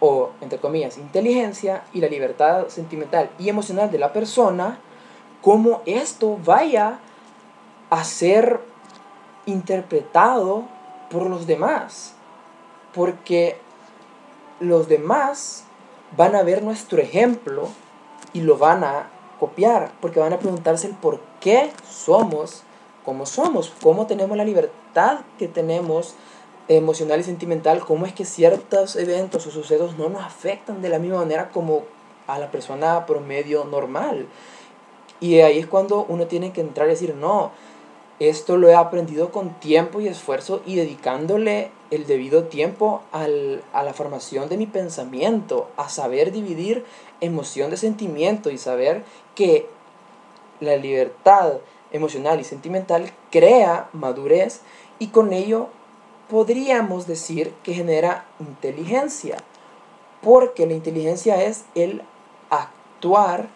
o, 0.00 0.30
entre 0.40 0.58
comillas, 0.58 0.98
inteligencia 0.98 1.84
y 1.92 2.00
la 2.00 2.08
libertad 2.08 2.68
sentimental 2.68 3.30
y 3.38 3.48
emocional 3.48 3.90
de 3.90 3.98
la 3.98 4.12
persona, 4.12 4.78
cómo 5.42 5.82
esto 5.86 6.38
vaya 6.44 6.98
a 7.90 8.04
ser 8.04 8.60
interpretado 9.46 10.64
por 11.10 11.26
los 11.26 11.46
demás. 11.46 12.14
Porque 12.94 13.58
los 14.60 14.88
demás 14.88 15.64
van 16.16 16.34
a 16.34 16.42
ver 16.42 16.62
nuestro 16.62 17.00
ejemplo 17.00 17.68
y 18.32 18.40
lo 18.40 18.56
van 18.58 18.84
a 18.84 19.10
copiar, 19.38 19.90
porque 20.00 20.20
van 20.20 20.32
a 20.32 20.38
preguntarse 20.38 20.86
el 20.86 20.94
por 20.94 21.20
qué 21.40 21.70
somos 21.88 22.64
como 23.08 23.24
somos, 23.24 23.72
cómo 23.82 24.06
tenemos 24.06 24.36
la 24.36 24.44
libertad 24.44 25.20
que 25.38 25.48
tenemos 25.48 26.14
emocional 26.68 27.20
y 27.20 27.24
sentimental, 27.24 27.80
cómo 27.80 28.06
es 28.06 28.12
que 28.12 28.24
ciertos 28.24 28.96
eventos 28.96 29.46
o 29.46 29.50
sucesos 29.50 29.96
no 29.96 30.08
nos 30.08 30.22
afectan 30.22 30.82
de 30.82 30.90
la 30.90 30.98
misma 30.98 31.18
manera 31.18 31.50
como 31.50 31.84
a 32.26 32.38
la 32.38 32.50
persona 32.50 33.06
promedio 33.06 33.64
normal. 33.64 34.26
Y 35.20 35.40
ahí 35.40 35.58
es 35.58 35.66
cuando 35.66 36.04
uno 36.08 36.26
tiene 36.26 36.52
que 36.52 36.60
entrar 36.60 36.86
y 36.86 36.90
decir, 36.90 37.14
no, 37.14 37.50
esto 38.20 38.56
lo 38.56 38.68
he 38.68 38.74
aprendido 38.74 39.30
con 39.30 39.50
tiempo 39.60 40.00
y 40.00 40.08
esfuerzo 40.08 40.60
y 40.66 40.76
dedicándole 40.76 41.70
el 41.90 42.06
debido 42.06 42.44
tiempo 42.44 43.02
al, 43.12 43.62
a 43.72 43.82
la 43.82 43.94
formación 43.94 44.48
de 44.48 44.58
mi 44.58 44.66
pensamiento, 44.66 45.68
a 45.76 45.88
saber 45.88 46.32
dividir 46.32 46.84
emoción 47.20 47.70
de 47.70 47.76
sentimiento 47.76 48.50
y 48.50 48.58
saber 48.58 49.04
que 49.34 49.66
la 50.60 50.76
libertad 50.76 51.54
emocional 51.92 52.40
y 52.40 52.44
sentimental 52.44 53.10
crea 53.30 53.88
madurez 53.92 54.60
y 54.98 55.08
con 55.08 55.32
ello 55.32 55.68
podríamos 56.28 57.06
decir 57.06 57.52
que 57.62 57.74
genera 57.74 58.26
inteligencia, 58.38 59.38
porque 60.22 60.66
la 60.66 60.74
inteligencia 60.74 61.42
es 61.42 61.64
el 61.74 62.02
actuar, 62.50 63.48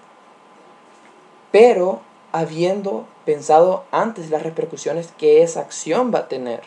pero 1.51 2.01
habiendo 2.33 3.07
pensado 3.27 3.85
antes 3.91 4.31
las 4.31 4.43
repercusiones 4.43 5.13
que 5.19 5.43
esa 5.43 5.61
acción 5.61 6.13
va 6.15 6.21
a 6.21 6.29
tener 6.29 6.63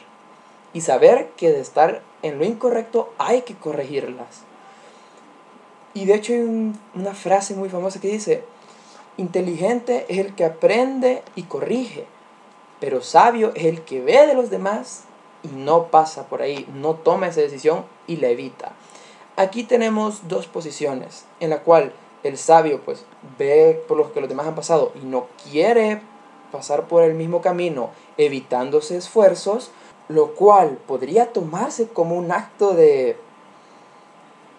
y 0.74 0.82
saber 0.82 1.30
que 1.38 1.52
de 1.52 1.62
estar 1.62 2.02
en 2.22 2.38
lo 2.38 2.46
incorrecto 2.46 3.14
hay 3.18 3.42
que 3.42 3.56
corregirlas. 3.56 4.44
Y 5.94 6.06
de 6.06 6.16
hecho 6.16 6.34
hay 6.34 6.74
una 6.94 7.14
frase 7.14 7.56
muy 7.56 7.70
famosa 7.70 8.00
que 8.00 8.10
dice, 8.10 8.44
inteligente 9.18 10.06
es 10.10 10.20
el 10.20 10.36
que 10.36 10.46
aprende 10.46 11.24
y 11.36 11.44
corrige, 11.44 12.06
pero 12.80 13.02
sabio 13.02 13.54
es 13.56 13.66
el 13.66 13.82
que 13.82 14.02
ve 14.02 14.28
de 14.28 14.36
los 14.36 14.50
demás 14.50 15.06
y 15.46 15.56
no 15.56 15.88
pasa 15.88 16.28
por 16.28 16.42
ahí, 16.42 16.68
no 16.74 16.96
toma 16.96 17.28
esa 17.28 17.42
decisión 17.42 17.86
y 18.08 18.18
la 18.18 18.30
evita. 18.30 18.74
Aquí 19.38 19.64
tenemos 19.64 20.28
dos 20.28 20.48
posiciones 20.48 21.26
en 21.40 21.50
la 21.50 21.62
cual 21.62 21.94
el 22.24 22.38
sabio 22.38 22.82
pues 22.84 23.06
ve 23.38 23.84
por 23.88 23.98
lo 23.98 24.12
que 24.14 24.22
los 24.22 24.30
demás 24.30 24.48
han 24.48 24.56
pasado 24.56 24.92
y 24.96 25.06
no 25.06 25.28
quiere 25.50 26.02
pasar 26.52 26.88
por 26.88 27.04
el 27.04 27.14
mismo 27.14 27.42
camino 27.42 27.90
evitándose 28.18 28.98
esfuerzos, 28.98 29.72
lo 30.08 30.34
cual 30.36 30.80
podría 30.88 31.34
tomarse 31.34 31.88
como 31.88 32.16
un 32.16 32.32
acto 32.32 32.74
de 32.74 33.18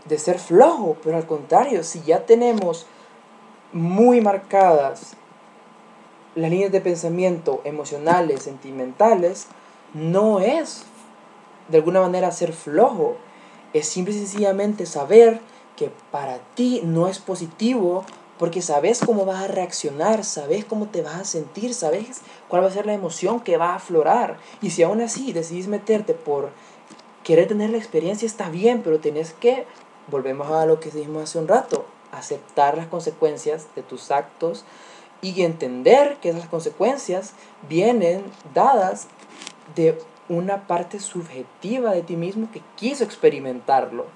de 0.09 0.19
ser 0.19 0.38
flojo, 0.38 0.97
pero 1.02 1.16
al 1.16 1.26
contrario, 1.26 1.83
si 1.83 2.02
ya 2.02 2.26
tenemos 2.26 2.87
muy 3.73 4.21
marcadas 4.21 5.14
las 6.35 6.50
líneas 6.50 6.71
de 6.71 6.81
pensamiento 6.81 7.61
emocionales, 7.64 8.43
sentimentales, 8.43 9.49
no 9.96 10.40
es 10.40 10.82
de 11.68 11.78
alguna 11.78 12.02
manera 12.02 12.30
ser 12.30 12.52
flojo, 12.52 13.16
es 13.72 13.88
simple 13.88 14.14
y 14.14 14.18
sencillamente 14.18 14.86
saber 14.86 15.40
que 15.74 15.90
para 16.10 16.38
ti 16.54 16.82
no 16.84 17.08
es 17.08 17.18
positivo 17.18 18.04
porque 18.38 18.60
sabes 18.60 19.00
cómo 19.00 19.24
vas 19.24 19.42
a 19.42 19.48
reaccionar, 19.48 20.22
sabes 20.22 20.66
cómo 20.66 20.86
te 20.86 21.00
vas 21.00 21.14
a 21.14 21.24
sentir, 21.24 21.72
sabes 21.72 22.20
cuál 22.48 22.62
va 22.62 22.66
a 22.66 22.72
ser 22.72 22.84
la 22.84 22.92
emoción 22.92 23.40
que 23.40 23.56
va 23.56 23.70
a 23.70 23.76
aflorar. 23.76 24.36
Y 24.60 24.70
si 24.70 24.82
aún 24.82 25.00
así 25.00 25.32
decidís 25.32 25.68
meterte 25.68 26.12
por 26.12 26.50
querer 27.24 27.48
tener 27.48 27.70
la 27.70 27.78
experiencia, 27.78 28.26
está 28.26 28.50
bien, 28.50 28.82
pero 28.82 29.00
tienes 29.00 29.32
que, 29.32 29.64
volvemos 30.08 30.50
a 30.50 30.66
lo 30.66 30.78
que 30.78 30.90
dijimos 30.90 31.22
hace 31.22 31.38
un 31.38 31.48
rato, 31.48 31.86
aceptar 32.12 32.76
las 32.76 32.86
consecuencias 32.86 33.68
de 33.74 33.82
tus 33.82 34.10
actos 34.10 34.66
y 35.22 35.42
entender 35.42 36.18
que 36.20 36.28
esas 36.28 36.46
consecuencias 36.46 37.32
vienen 37.68 38.22
dadas 38.52 39.09
de 39.74 39.98
una 40.29 40.66
parte 40.66 40.98
subjetiva 40.98 41.92
de 41.92 42.02
ti 42.02 42.16
mismo 42.16 42.48
que 42.52 42.62
quiso 42.76 43.05
experimentarlo, 43.05 44.07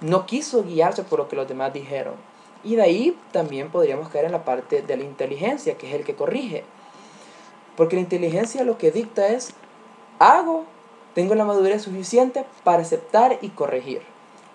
no 0.00 0.26
quiso 0.26 0.64
guiarse 0.64 1.02
por 1.02 1.18
lo 1.18 1.28
que 1.28 1.36
los 1.36 1.48
demás 1.48 1.72
dijeron. 1.72 2.14
Y 2.62 2.76
de 2.76 2.82
ahí 2.82 3.18
también 3.32 3.70
podríamos 3.70 4.08
caer 4.08 4.26
en 4.26 4.32
la 4.32 4.44
parte 4.44 4.82
de 4.82 4.96
la 4.96 5.04
inteligencia, 5.04 5.76
que 5.78 5.88
es 5.88 5.94
el 5.94 6.04
que 6.04 6.14
corrige. 6.14 6.64
Porque 7.76 7.96
la 7.96 8.02
inteligencia 8.02 8.64
lo 8.64 8.78
que 8.78 8.90
dicta 8.90 9.28
es, 9.28 9.54
hago, 10.18 10.64
tengo 11.14 11.34
la 11.34 11.44
madurez 11.44 11.82
suficiente 11.82 12.44
para 12.64 12.82
aceptar 12.82 13.38
y 13.40 13.50
corregir. 13.50 14.02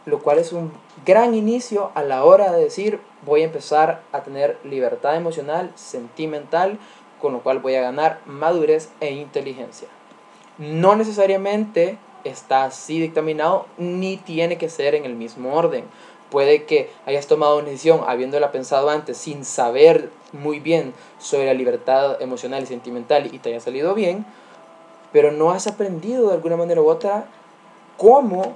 Lo 0.06 0.20
cual 0.20 0.38
es 0.38 0.54
un 0.54 0.72
gran 1.04 1.34
inicio 1.34 1.92
a 1.96 2.04
la 2.04 2.24
hora 2.24 2.52
de 2.52 2.64
decir, 2.64 3.00
voy 3.26 3.42
a 3.42 3.46
empezar 3.46 4.04
a 4.12 4.22
tener 4.22 4.60
libertad 4.64 5.16
emocional, 5.16 5.72
sentimental, 5.76 6.78
con 7.20 7.34
lo 7.34 7.42
cual 7.42 7.60
voy 7.60 7.74
a 7.74 7.82
ganar 7.82 8.20
madurez 8.28 8.90
e 9.00 9.12
inteligencia 9.14 9.88
no 10.58 10.96
necesariamente 10.96 11.98
está 12.24 12.66
así 12.66 13.00
dictaminado 13.00 13.68
ni 13.78 14.18
tiene 14.18 14.58
que 14.58 14.70
ser 14.70 14.96
en 14.96 15.06
el 15.06 15.16
mismo 15.16 15.54
orden. 15.54 15.86
Puede 16.30 16.66
que 16.66 16.90
hayas 17.06 17.28
tomado 17.28 17.58
una 17.58 17.68
decisión 17.68 18.02
habiéndola 18.08 18.52
pensado 18.52 18.90
antes 18.90 19.18
sin 19.18 19.46
saber 19.46 20.10
muy 20.34 20.60
bien 20.60 20.94
sobre 21.20 21.46
la 21.46 21.54
libertad 21.54 22.22
emocional 22.22 22.64
y 22.64 22.66
sentimental 22.66 23.34
y 23.34 23.40
te 23.40 23.50
haya 23.50 23.60
salido 23.60 23.94
bien, 23.94 24.26
pero 25.12 25.32
no 25.32 25.52
has 25.52 25.68
aprendido 25.68 26.28
de 26.28 26.34
alguna 26.34 26.58
manera 26.58 26.82
u 26.82 26.90
otra 26.90 27.28
cómo 27.98 28.56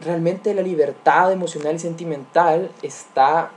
realmente 0.00 0.52
la 0.52 0.62
libertad 0.62 1.32
emocional 1.32 1.76
y 1.76 1.78
sentimental 1.78 2.70
está 2.82 3.50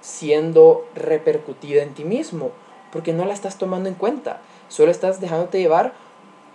siendo 0.00 0.86
repercutida 0.94 1.82
en 1.82 1.94
ti 1.94 2.04
mismo, 2.04 2.50
porque 2.92 3.12
no 3.12 3.24
la 3.24 3.32
estás 3.32 3.58
tomando 3.58 3.88
en 3.88 3.94
cuenta, 3.94 4.40
solo 4.68 4.90
estás 4.90 5.20
dejándote 5.20 5.58
llevar 5.58 5.94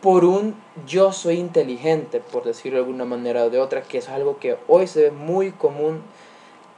por 0.02 0.24
un 0.24 0.56
yo 0.88 1.12
soy 1.12 1.36
inteligente, 1.36 2.22
por 2.22 2.44
decirlo 2.44 2.78
de 2.78 2.86
alguna 2.86 3.06
manera 3.06 3.44
o 3.44 3.50
de 3.50 3.60
otra, 3.60 3.82
que 3.82 3.98
es 3.98 4.10
algo 4.10 4.38
que 4.40 4.58
hoy 4.68 4.88
se 4.88 5.04
ve 5.04 5.12
muy 5.12 5.52
común 5.52 6.02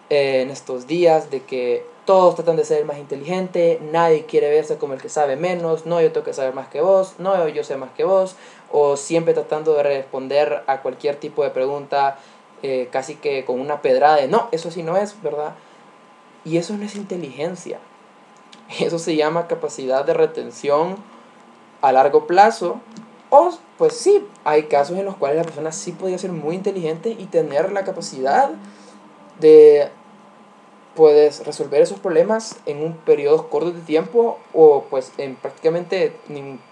eh, 0.09 0.41
en 0.41 0.49
estos 0.49 0.87
días, 0.87 1.29
de 1.29 1.41
que 1.43 1.85
todos 2.05 2.35
tratan 2.35 2.57
de 2.57 2.65
ser 2.65 2.83
más 2.83 2.97
inteligente, 2.97 3.79
nadie 3.91 4.25
quiere 4.25 4.49
verse 4.49 4.77
como 4.77 4.93
el 4.93 5.01
que 5.01 5.09
sabe 5.09 5.35
menos, 5.35 5.85
no 5.85 6.01
yo 6.01 6.11
tengo 6.11 6.25
que 6.25 6.33
saber 6.33 6.53
más 6.53 6.67
que 6.67 6.81
vos, 6.81 7.15
no 7.19 7.47
yo 7.47 7.63
sé 7.63 7.77
más 7.77 7.91
que 7.91 8.03
vos, 8.03 8.35
o 8.71 8.97
siempre 8.97 9.33
tratando 9.33 9.75
de 9.75 9.83
responder 9.83 10.63
a 10.65 10.81
cualquier 10.81 11.15
tipo 11.17 11.43
de 11.43 11.51
pregunta 11.51 12.17
eh, 12.63 12.89
casi 12.91 13.15
que 13.15 13.45
con 13.45 13.59
una 13.59 13.81
pedrada 13.81 14.17
de 14.17 14.27
no, 14.27 14.49
eso 14.51 14.71
sí 14.71 14.81
no 14.81 14.97
es, 14.97 15.21
¿verdad? 15.21 15.53
Y 16.43 16.57
eso 16.57 16.75
no 16.75 16.83
es 16.83 16.95
inteligencia, 16.95 17.79
eso 18.79 18.97
se 18.97 19.15
llama 19.15 19.47
capacidad 19.47 20.03
de 20.03 20.15
retención 20.15 20.95
a 21.81 21.91
largo 21.91 22.25
plazo 22.25 22.79
o, 23.31 23.57
pues 23.77 23.93
sí, 23.93 24.23
hay 24.43 24.63
casos 24.63 24.99
en 24.99 25.05
los 25.05 25.15
cuales 25.15 25.37
la 25.37 25.43
persona 25.43 25.71
sí 25.71 25.93
podía 25.93 26.17
ser 26.17 26.33
muy 26.33 26.53
inteligente 26.53 27.15
y 27.17 27.25
tener 27.25 27.71
la 27.71 27.83
capacidad 27.83 28.51
de 29.39 29.89
puedes 30.95 31.45
resolver 31.45 31.81
esos 31.81 31.99
problemas 31.99 32.57
en 32.65 32.83
un 32.83 32.93
periodo 32.97 33.49
corto 33.49 33.71
de 33.71 33.79
tiempo 33.79 34.37
o 34.53 34.83
pues 34.89 35.13
en 35.17 35.35
prácticamente 35.35 36.13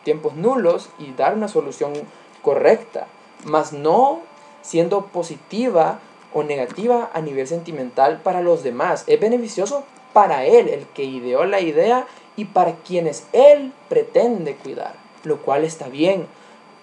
tiempos 0.04 0.36
nulos 0.36 0.90
y 1.00 1.14
dar 1.14 1.34
una 1.34 1.48
solución 1.48 1.94
correcta, 2.42 3.08
más 3.46 3.72
no 3.72 4.20
siendo 4.62 5.06
positiva 5.06 6.00
o 6.34 6.44
negativa 6.44 7.10
a 7.14 7.22
nivel 7.22 7.48
sentimental 7.48 8.20
para 8.22 8.42
los 8.42 8.64
demás. 8.64 9.06
Es 9.08 9.20
beneficioso 9.20 9.84
para 10.12 10.46
él, 10.46 10.68
el 10.68 10.86
que 10.88 11.06
ideó 11.06 11.46
la 11.46 11.62
idea 11.62 12.06
y 12.36 12.46
para 12.46 12.76
quienes 12.76 13.26
él 13.32 13.72
pretende 13.88 14.56
cuidar, 14.56 14.96
lo 15.24 15.38
cual 15.38 15.64
está 15.64 15.88
bien. 15.88 16.28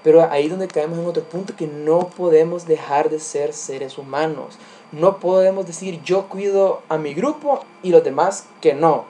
Pero 0.07 0.31
ahí 0.31 0.49
donde 0.49 0.69
caemos 0.69 1.01
en 1.01 1.07
otro 1.07 1.25
punto 1.25 1.57
que 1.57 1.67
no 1.67 2.11
podemos 2.11 2.65
dejar 2.65 3.11
de 3.11 3.19
ser 3.19 3.53
seres 3.53 3.99
humanos. 3.99 4.57
No 4.93 5.19
podemos 5.19 5.67
decir 5.67 6.01
yo 6.05 6.29
cuido 6.29 6.81
a 6.89 6.97
mi 6.97 7.13
grupo 7.13 7.65
y 7.83 7.91
los 7.91 8.05
demás 8.05 8.47
que 8.61 8.73
no. 8.73 9.05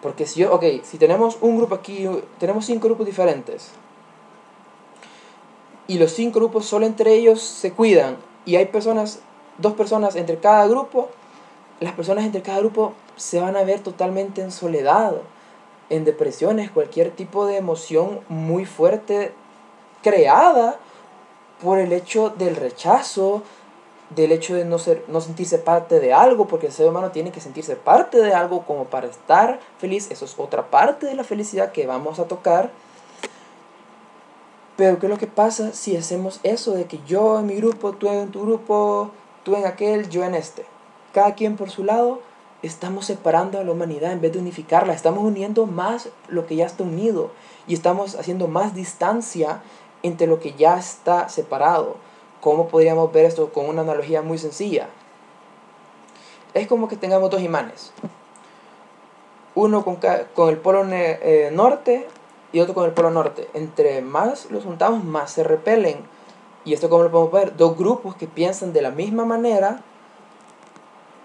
Porque 0.00 0.28
si 0.28 0.38
yo, 0.42 0.54
ok, 0.54 0.62
si 0.84 0.96
tenemos 0.96 1.38
un 1.40 1.56
grupo 1.56 1.74
aquí, 1.74 2.08
tenemos 2.38 2.66
cinco 2.66 2.86
grupos 2.86 3.04
diferentes. 3.04 3.72
Y 5.88 5.98
los 5.98 6.12
cinco 6.12 6.38
grupos 6.38 6.66
solo 6.66 6.86
entre 6.86 7.12
ellos 7.14 7.42
se 7.42 7.72
cuidan. 7.72 8.16
Y 8.44 8.54
hay 8.54 8.66
personas, 8.66 9.18
dos 9.58 9.72
personas 9.72 10.14
entre 10.14 10.38
cada 10.38 10.68
grupo. 10.68 11.08
Las 11.80 11.94
personas 11.94 12.24
entre 12.24 12.42
cada 12.42 12.60
grupo 12.60 12.92
se 13.16 13.40
van 13.40 13.56
a 13.56 13.64
ver 13.64 13.80
totalmente 13.80 14.40
en 14.40 14.52
soledad, 14.52 15.16
en 15.88 16.04
depresiones, 16.04 16.70
cualquier 16.70 17.10
tipo 17.10 17.44
de 17.46 17.56
emoción 17.56 18.20
muy 18.28 18.66
fuerte 18.66 19.32
creada 20.02 20.78
por 21.62 21.78
el 21.78 21.92
hecho 21.92 22.30
del 22.30 22.56
rechazo, 22.56 23.42
del 24.10 24.32
hecho 24.32 24.54
de 24.54 24.64
no, 24.64 24.78
ser, 24.78 25.04
no 25.08 25.20
sentirse 25.20 25.58
parte 25.58 26.00
de 26.00 26.12
algo, 26.12 26.46
porque 26.46 26.66
el 26.66 26.72
ser 26.72 26.88
humano 26.88 27.10
tiene 27.10 27.30
que 27.30 27.40
sentirse 27.40 27.76
parte 27.76 28.18
de 28.18 28.34
algo 28.34 28.62
como 28.66 28.84
para 28.84 29.06
estar 29.06 29.60
feliz. 29.78 30.10
Eso 30.10 30.24
es 30.24 30.34
otra 30.38 30.70
parte 30.70 31.06
de 31.06 31.14
la 31.14 31.24
felicidad 31.24 31.72
que 31.72 31.86
vamos 31.86 32.18
a 32.18 32.24
tocar. 32.24 32.70
Pero 34.76 34.98
¿qué 34.98 35.06
es 35.06 35.10
lo 35.10 35.18
que 35.18 35.26
pasa 35.26 35.72
si 35.72 35.96
hacemos 35.96 36.40
eso 36.42 36.72
de 36.72 36.86
que 36.86 36.98
yo 37.06 37.38
en 37.38 37.46
mi 37.46 37.56
grupo, 37.56 37.92
tú 37.92 38.08
en 38.08 38.30
tu 38.30 38.42
grupo, 38.42 39.10
tú 39.44 39.54
en 39.54 39.66
aquel, 39.66 40.08
yo 40.08 40.24
en 40.24 40.34
este? 40.34 40.64
Cada 41.12 41.34
quien 41.34 41.56
por 41.56 41.70
su 41.70 41.84
lado, 41.84 42.20
estamos 42.62 43.06
separando 43.06 43.58
a 43.58 43.64
la 43.64 43.72
humanidad 43.72 44.12
en 44.12 44.20
vez 44.20 44.32
de 44.32 44.38
unificarla. 44.38 44.94
Estamos 44.94 45.22
uniendo 45.22 45.66
más 45.66 46.08
lo 46.28 46.46
que 46.46 46.56
ya 46.56 46.66
está 46.66 46.82
unido 46.82 47.30
y 47.66 47.74
estamos 47.74 48.16
haciendo 48.16 48.48
más 48.48 48.74
distancia 48.74 49.60
entre 50.02 50.26
lo 50.26 50.40
que 50.40 50.54
ya 50.54 50.78
está 50.78 51.28
separado. 51.28 51.96
¿Cómo 52.40 52.68
podríamos 52.68 53.12
ver 53.12 53.26
esto 53.26 53.52
con 53.52 53.68
una 53.68 53.82
analogía 53.82 54.22
muy 54.22 54.38
sencilla? 54.38 54.88
Es 56.54 56.66
como 56.66 56.88
que 56.88 56.96
tengamos 56.96 57.30
dos 57.30 57.42
imanes. 57.42 57.92
Uno 59.54 59.84
con, 59.84 59.98
con 60.34 60.48
el 60.48 60.56
polo 60.58 60.84
eh, 60.90 61.50
norte 61.52 62.08
y 62.52 62.60
otro 62.60 62.74
con 62.74 62.86
el 62.86 62.92
polo 62.92 63.10
norte. 63.10 63.48
Entre 63.54 64.00
más 64.00 64.50
los 64.50 64.64
juntamos, 64.64 65.04
más 65.04 65.32
se 65.32 65.44
repelen. 65.44 65.98
Y 66.64 66.74
esto 66.74 66.88
como 66.88 67.04
lo 67.04 67.10
podemos 67.10 67.32
ver, 67.32 67.56
dos 67.56 67.76
grupos 67.76 68.16
que 68.16 68.26
piensan 68.26 68.72
de 68.72 68.82
la 68.82 68.90
misma 68.90 69.24
manera, 69.24 69.82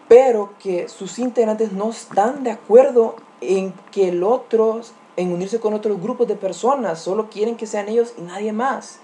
pero 0.08 0.54
que 0.60 0.88
sus 0.88 1.20
integrantes 1.20 1.72
no 1.72 1.90
están 1.90 2.44
de 2.44 2.52
acuerdo 2.52 3.16
en 3.42 3.74
que 3.92 4.10
el 4.10 4.24
otro, 4.24 4.82
en 5.18 5.32
unirse 5.32 5.60
con 5.60 5.74
otros 5.74 6.02
grupos 6.02 6.28
de 6.28 6.36
personas, 6.36 7.00
solo 7.00 7.30
quieren 7.30 7.56
que 7.56 7.68
sean 7.68 7.90
ellos 7.90 8.14
y 8.18 8.22
nadie 8.22 8.52
más, 8.52 9.00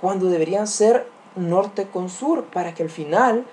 cuando 0.00 0.26
deberían 0.26 0.66
ser 0.66 1.06
norte 1.36 1.88
con 1.88 2.08
sur, 2.08 2.44
para 2.44 2.74
que 2.74 2.82
al 2.82 2.90
final 2.90 3.44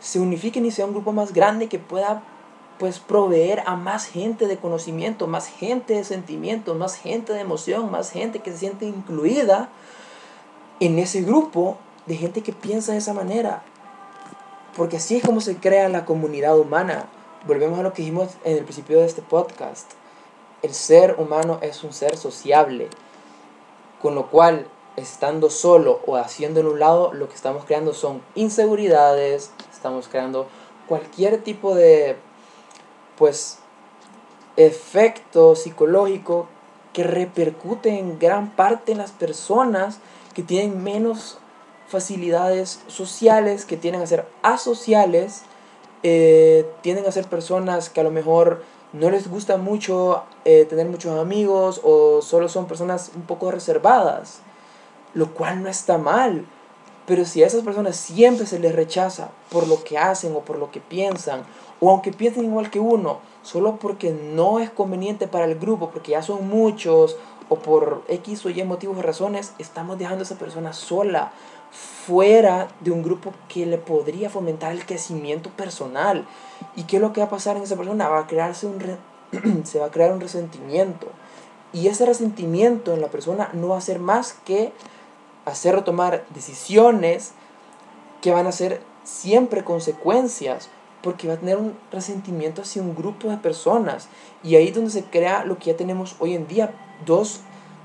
se 0.00 0.20
unifiquen 0.20 0.66
y 0.66 0.70
sea 0.70 0.86
un 0.86 0.92
grupo 0.92 1.12
más 1.12 1.32
grande 1.32 1.68
que 1.68 1.78
pueda 1.78 2.22
pues 2.78 2.98
proveer 2.98 3.62
a 3.66 3.76
más 3.76 4.06
gente 4.06 4.48
de 4.48 4.56
conocimiento, 4.56 5.28
más 5.28 5.46
gente 5.46 5.94
de 5.94 6.04
sentimiento, 6.04 6.74
más 6.74 6.96
gente 6.96 7.32
de 7.32 7.40
emoción, 7.40 7.90
más 7.92 8.10
gente 8.10 8.40
que 8.40 8.50
se 8.50 8.58
siente 8.58 8.86
incluida 8.86 9.68
en 10.80 10.98
ese 10.98 11.22
grupo 11.22 11.76
de 12.06 12.16
gente 12.16 12.42
que 12.42 12.52
piensa 12.52 12.90
de 12.90 12.98
esa 12.98 13.14
manera. 13.14 13.62
Porque 14.76 14.96
así 14.96 15.16
es 15.16 15.22
como 15.22 15.40
se 15.40 15.56
crea 15.56 15.88
la 15.88 16.04
comunidad 16.04 16.58
humana. 16.58 17.06
Volvemos 17.46 17.78
a 17.78 17.82
lo 17.82 17.92
que 17.92 18.02
dijimos 18.02 18.30
en 18.42 18.56
el 18.56 18.64
principio 18.64 18.98
de 18.98 19.06
este 19.06 19.22
podcast. 19.22 19.92
El 20.62 20.74
ser 20.74 21.16
humano 21.18 21.58
es 21.60 21.82
un 21.82 21.92
ser 21.92 22.16
sociable, 22.16 22.88
con 24.00 24.14
lo 24.14 24.30
cual 24.30 24.66
estando 24.96 25.50
solo 25.50 26.00
o 26.06 26.16
haciendo 26.16 26.60
en 26.60 26.66
un 26.66 26.78
lado, 26.78 27.12
lo 27.14 27.28
que 27.28 27.34
estamos 27.34 27.64
creando 27.64 27.94
son 27.94 28.22
inseguridades, 28.34 29.50
estamos 29.72 30.08
creando 30.08 30.46
cualquier 30.86 31.42
tipo 31.42 31.74
de 31.74 32.16
pues 33.16 33.58
efecto 34.56 35.56
psicológico 35.56 36.46
que 36.92 37.04
repercute 37.04 37.98
en 37.98 38.18
gran 38.18 38.50
parte 38.50 38.92
en 38.92 38.98
las 38.98 39.12
personas 39.12 39.98
que 40.34 40.42
tienen 40.42 40.82
menos 40.82 41.38
facilidades 41.88 42.80
sociales, 42.86 43.64
que 43.64 43.76
tienen 43.76 44.02
a 44.02 44.06
ser 44.06 44.26
asociales, 44.42 45.42
eh, 46.02 46.68
tienden 46.82 47.06
a 47.06 47.12
ser 47.12 47.26
personas 47.26 47.90
que 47.90 48.00
a 48.00 48.04
lo 48.04 48.10
mejor 48.10 48.62
no 48.92 49.10
les 49.10 49.28
gusta 49.28 49.56
mucho 49.56 50.24
eh, 50.44 50.66
tener 50.66 50.86
muchos 50.86 51.18
amigos 51.18 51.80
o 51.82 52.20
solo 52.22 52.48
son 52.48 52.66
personas 52.66 53.10
un 53.14 53.22
poco 53.22 53.50
reservadas, 53.50 54.40
lo 55.14 55.32
cual 55.32 55.62
no 55.62 55.68
está 55.68 55.98
mal. 55.98 56.46
Pero 57.06 57.24
si 57.24 57.42
a 57.42 57.46
esas 57.46 57.64
personas 57.64 57.96
siempre 57.96 58.46
se 58.46 58.58
les 58.58 58.74
rechaza 58.74 59.30
por 59.50 59.66
lo 59.66 59.82
que 59.82 59.98
hacen 59.98 60.36
o 60.36 60.40
por 60.40 60.58
lo 60.58 60.70
que 60.70 60.80
piensan, 60.80 61.42
o 61.80 61.90
aunque 61.90 62.12
piensen 62.12 62.44
igual 62.44 62.70
que 62.70 62.78
uno, 62.78 63.18
solo 63.42 63.76
porque 63.76 64.12
no 64.12 64.60
es 64.60 64.70
conveniente 64.70 65.26
para 65.26 65.46
el 65.46 65.58
grupo, 65.58 65.90
porque 65.90 66.12
ya 66.12 66.22
son 66.22 66.48
muchos, 66.48 67.16
o 67.48 67.56
por 67.56 68.02
X 68.08 68.46
o 68.46 68.50
Y 68.50 68.62
motivos 68.62 68.96
o 68.98 69.02
razones, 69.02 69.52
estamos 69.58 69.98
dejando 69.98 70.20
a 70.20 70.22
esa 70.22 70.36
persona 70.36 70.72
sola, 70.72 71.32
fuera 71.72 72.68
de 72.80 72.90
un 72.90 73.02
grupo 73.02 73.32
que 73.48 73.64
le 73.66 73.78
podría 73.78 74.28
fomentar 74.28 74.72
el 74.72 74.84
crecimiento 74.84 75.50
personal. 75.50 76.26
¿Y 76.76 76.84
qué 76.84 76.96
es 76.96 77.02
lo 77.02 77.12
que 77.12 77.20
va 77.20 77.26
a 77.26 77.30
pasar 77.30 77.56
en 77.56 77.62
esa 77.62 77.76
persona? 77.76 78.08
Va 78.08 78.20
a 78.20 78.26
crearse 78.26 78.66
un 78.66 78.78
se 79.64 79.78
va 79.78 79.86
a 79.86 79.90
crear 79.90 80.12
un 80.12 80.20
resentimiento. 80.20 81.08
Y 81.72 81.88
ese 81.88 82.04
resentimiento 82.04 82.92
en 82.92 83.00
la 83.00 83.08
persona 83.08 83.48
no 83.54 83.68
va 83.68 83.78
a 83.78 83.82
ser 83.82 83.98
más 83.98 84.34
que 84.44 84.72
hacer 85.46 85.82
tomar 85.82 86.24
decisiones 86.34 87.32
que 88.20 88.30
van 88.30 88.46
a 88.46 88.52
ser 88.52 88.82
siempre 89.04 89.64
consecuencias, 89.64 90.68
porque 91.02 91.26
va 91.26 91.34
a 91.34 91.38
tener 91.38 91.56
un 91.56 91.76
resentimiento 91.90 92.62
hacia 92.62 92.82
un 92.82 92.94
grupo 92.94 93.28
de 93.28 93.38
personas. 93.38 94.08
Y 94.42 94.56
ahí 94.56 94.68
es 94.68 94.74
donde 94.74 94.90
se 94.90 95.04
crea 95.04 95.44
lo 95.44 95.58
que 95.58 95.72
ya 95.72 95.76
tenemos 95.76 96.14
hoy 96.20 96.34
en 96.34 96.46
día, 96.46 96.72
dos 97.06 97.40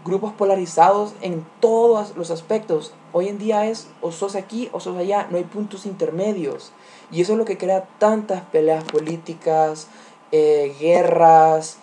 grupos 0.07 0.33
polarizados 0.33 1.13
en 1.21 1.45
todos 1.59 2.15
los 2.15 2.31
aspectos. 2.31 2.93
Hoy 3.13 3.27
en 3.27 3.37
día 3.37 3.67
es 3.67 3.87
o 4.01 4.11
sos 4.11 4.35
aquí 4.35 4.69
o 4.71 4.79
sos 4.79 4.97
allá, 4.97 5.27
no 5.29 5.37
hay 5.37 5.43
puntos 5.43 5.85
intermedios. 5.85 6.71
Y 7.11 7.21
eso 7.21 7.33
es 7.33 7.37
lo 7.37 7.45
que 7.45 7.57
crea 7.57 7.87
tantas 7.99 8.41
peleas 8.41 8.83
políticas, 8.85 9.87
eh, 10.31 10.75
guerras, 10.79 11.77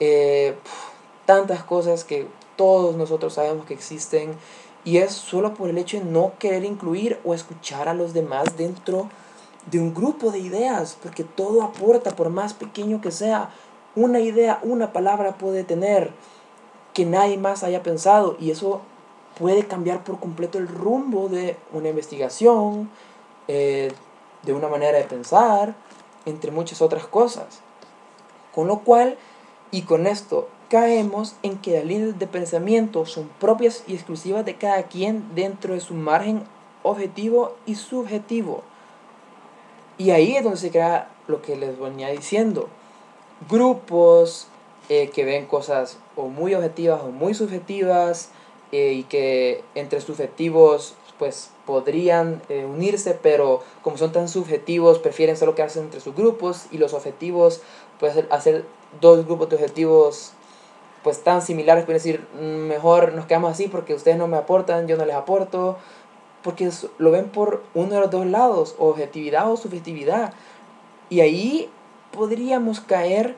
eh, 0.00 0.56
tantas 1.26 1.62
cosas 1.62 2.04
que 2.04 2.26
todos 2.56 2.96
nosotros 2.96 3.34
sabemos 3.34 3.66
que 3.66 3.74
existen 3.74 4.34
y 4.84 4.98
es 4.98 5.12
solo 5.12 5.54
por 5.54 5.68
el 5.68 5.78
hecho 5.78 5.98
de 5.98 6.04
no 6.04 6.32
querer 6.38 6.64
incluir 6.64 7.18
o 7.24 7.34
escuchar 7.34 7.88
a 7.88 7.94
los 7.94 8.14
demás 8.14 8.56
dentro 8.56 9.08
de 9.70 9.80
un 9.80 9.92
grupo 9.92 10.30
de 10.30 10.38
ideas, 10.38 10.96
porque 11.02 11.24
todo 11.24 11.62
aporta, 11.62 12.12
por 12.12 12.30
más 12.30 12.54
pequeño 12.54 13.00
que 13.00 13.10
sea, 13.10 13.50
una 13.96 14.20
idea, 14.20 14.60
una 14.62 14.92
palabra 14.92 15.38
puede 15.38 15.64
tener 15.64 16.12
que 16.96 17.04
nadie 17.04 17.36
más 17.36 17.62
haya 17.62 17.82
pensado 17.82 18.38
y 18.40 18.50
eso 18.50 18.80
puede 19.38 19.66
cambiar 19.66 20.02
por 20.02 20.18
completo 20.18 20.56
el 20.56 20.66
rumbo 20.66 21.28
de 21.28 21.58
una 21.74 21.90
investigación, 21.90 22.88
eh, 23.48 23.92
de 24.44 24.54
una 24.54 24.68
manera 24.68 24.96
de 24.96 25.04
pensar, 25.04 25.74
entre 26.24 26.50
muchas 26.50 26.80
otras 26.80 27.06
cosas. 27.06 27.60
Con 28.54 28.66
lo 28.66 28.78
cual, 28.78 29.18
y 29.70 29.82
con 29.82 30.06
esto 30.06 30.48
caemos 30.70 31.34
en 31.42 31.58
que 31.58 31.74
las 31.74 31.84
líneas 31.84 32.18
de 32.18 32.26
pensamiento 32.26 33.04
son 33.04 33.28
propias 33.38 33.84
y 33.86 33.92
exclusivas 33.92 34.46
de 34.46 34.56
cada 34.56 34.84
quien 34.84 35.34
dentro 35.34 35.74
de 35.74 35.80
su 35.80 35.92
margen 35.92 36.44
objetivo 36.82 37.56
y 37.66 37.74
subjetivo. 37.74 38.62
Y 39.98 40.12
ahí 40.12 40.34
es 40.34 40.44
donde 40.44 40.58
se 40.58 40.70
crea 40.70 41.10
lo 41.26 41.42
que 41.42 41.56
les 41.56 41.78
venía 41.78 42.08
diciendo. 42.08 42.70
Grupos 43.50 44.48
eh, 44.88 45.10
que 45.10 45.24
ven 45.24 45.46
cosas 45.46 45.98
o 46.16 46.28
muy 46.28 46.54
objetivas 46.54 47.00
o 47.02 47.08
muy 47.08 47.34
subjetivas 47.34 48.30
eh, 48.72 48.92
y 48.92 49.02
que 49.04 49.64
entre 49.74 50.00
subjetivos 50.00 50.94
pues 51.18 51.50
podrían 51.64 52.42
eh, 52.48 52.64
unirse, 52.66 53.18
pero 53.20 53.62
como 53.82 53.96
son 53.96 54.12
tan 54.12 54.28
subjetivos 54.28 54.98
prefieren 54.98 55.36
solo 55.36 55.54
quedarse 55.54 55.80
entre 55.80 56.00
sus 56.00 56.14
grupos 56.14 56.66
y 56.70 56.78
los 56.78 56.92
objetivos 56.92 57.62
pues 57.98 58.14
hacer 58.30 58.64
dos 59.00 59.26
grupos 59.26 59.48
de 59.48 59.56
objetivos 59.56 60.32
pues 61.02 61.22
tan 61.22 61.40
similares, 61.40 61.84
pueden 61.84 61.98
decir, 61.98 62.26
mm, 62.34 62.66
mejor 62.66 63.12
nos 63.12 63.26
quedamos 63.26 63.52
así 63.52 63.68
porque 63.68 63.94
ustedes 63.94 64.18
no 64.18 64.26
me 64.26 64.36
aportan, 64.36 64.88
yo 64.88 64.96
no 64.96 65.04
les 65.04 65.14
aporto, 65.14 65.78
porque 66.42 66.68
lo 66.98 67.10
ven 67.10 67.28
por 67.28 67.62
uno 67.74 67.94
de 67.94 68.00
los 68.00 68.10
dos 68.10 68.26
lados, 68.26 68.74
objetividad 68.78 69.50
o 69.50 69.56
subjetividad. 69.56 70.32
Y 71.08 71.20
ahí 71.20 71.70
podríamos 72.12 72.80
caer 72.80 73.36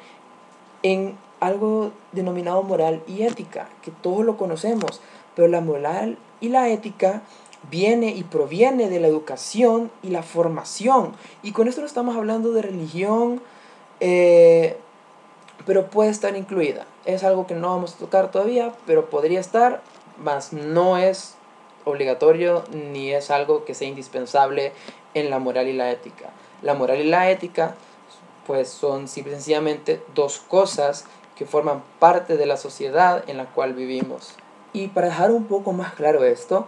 en 0.83 1.17
algo 1.40 1.92
denominado 2.12 2.62
moral 2.62 3.03
y 3.07 3.22
ética, 3.22 3.68
que 3.83 3.90
todos 3.90 4.24
lo 4.24 4.37
conocemos, 4.37 5.01
pero 5.35 5.48
la 5.48 5.61
moral 5.61 6.18
y 6.40 6.48
la 6.48 6.68
ética 6.68 7.22
viene 7.70 8.11
y 8.11 8.22
proviene 8.22 8.88
de 8.88 9.01
la 9.01 9.09
educación 9.09 9.90
y 10.03 10.11
la 10.11 10.22
formación. 10.22 11.12
Y 11.42 11.53
con 11.53 11.68
esto 11.68 11.81
no 11.81 11.87
estamos 11.87 12.16
hablando 12.16 12.53
de 12.53 12.62
religión, 12.62 13.40
eh, 14.01 14.77
pero 15.66 15.90
puede 15.90 16.11
estar 16.11 16.37
incluida. 16.37 16.87
Es 17.05 17.24
algo 17.24 17.46
que 17.46 17.55
no 17.55 17.68
vamos 17.68 17.94
a 17.94 17.98
tocar 17.98 18.31
todavía, 18.31 18.72
pero 18.87 19.11
podría 19.11 19.40
estar, 19.40 19.83
más 20.18 20.53
no 20.53 20.96
es 20.96 21.35
obligatorio 21.85 22.64
ni 22.72 23.12
es 23.12 23.31
algo 23.31 23.64
que 23.64 23.74
sea 23.74 23.88
indispensable 23.88 24.72
en 25.14 25.31
la 25.31 25.38
moral 25.38 25.68
y 25.68 25.72
la 25.72 25.90
ética. 25.90 26.31
La 26.62 26.74
moral 26.74 27.01
y 27.01 27.05
la 27.05 27.31
ética 27.31 27.74
pues 28.46 28.68
son 28.68 29.09
simple 29.09 29.33
y 29.33 29.35
sencillamente 29.37 30.03
dos 30.14 30.38
cosas 30.38 31.05
que 31.38 31.46
forman 31.46 31.85
parte 32.01 32.37
de 32.37 32.46
la 32.46 32.57
sociedad 32.57 33.22
en 33.29 33.37
la 33.37 33.46
cual 33.46 33.72
vivimos. 33.72 34.35
Y 34.72 34.88
para 34.88 35.07
dejar 35.07 35.31
un 35.31 35.44
poco 35.44 35.72
más 35.72 35.94
claro 35.94 36.24
esto, 36.24 36.66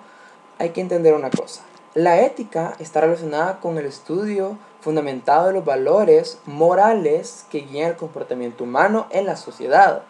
hay 0.58 0.70
que 0.70 0.80
entender 0.80 1.12
una 1.12 1.28
cosa. 1.28 1.62
La 1.94 2.20
ética 2.20 2.74
está 2.78 3.00
relacionada 3.00 3.58
con 3.58 3.78
el 3.78 3.86
estudio 3.86 4.56
fundamentado 4.80 5.48
de 5.48 5.54
los 5.54 5.64
valores 5.64 6.38
morales 6.46 7.46
que 7.50 7.62
guían 7.62 7.90
el 7.90 7.96
comportamiento 7.96 8.62
humano 8.62 9.08
en 9.10 9.26
la 9.26 9.36
sociedad. 9.36 10.02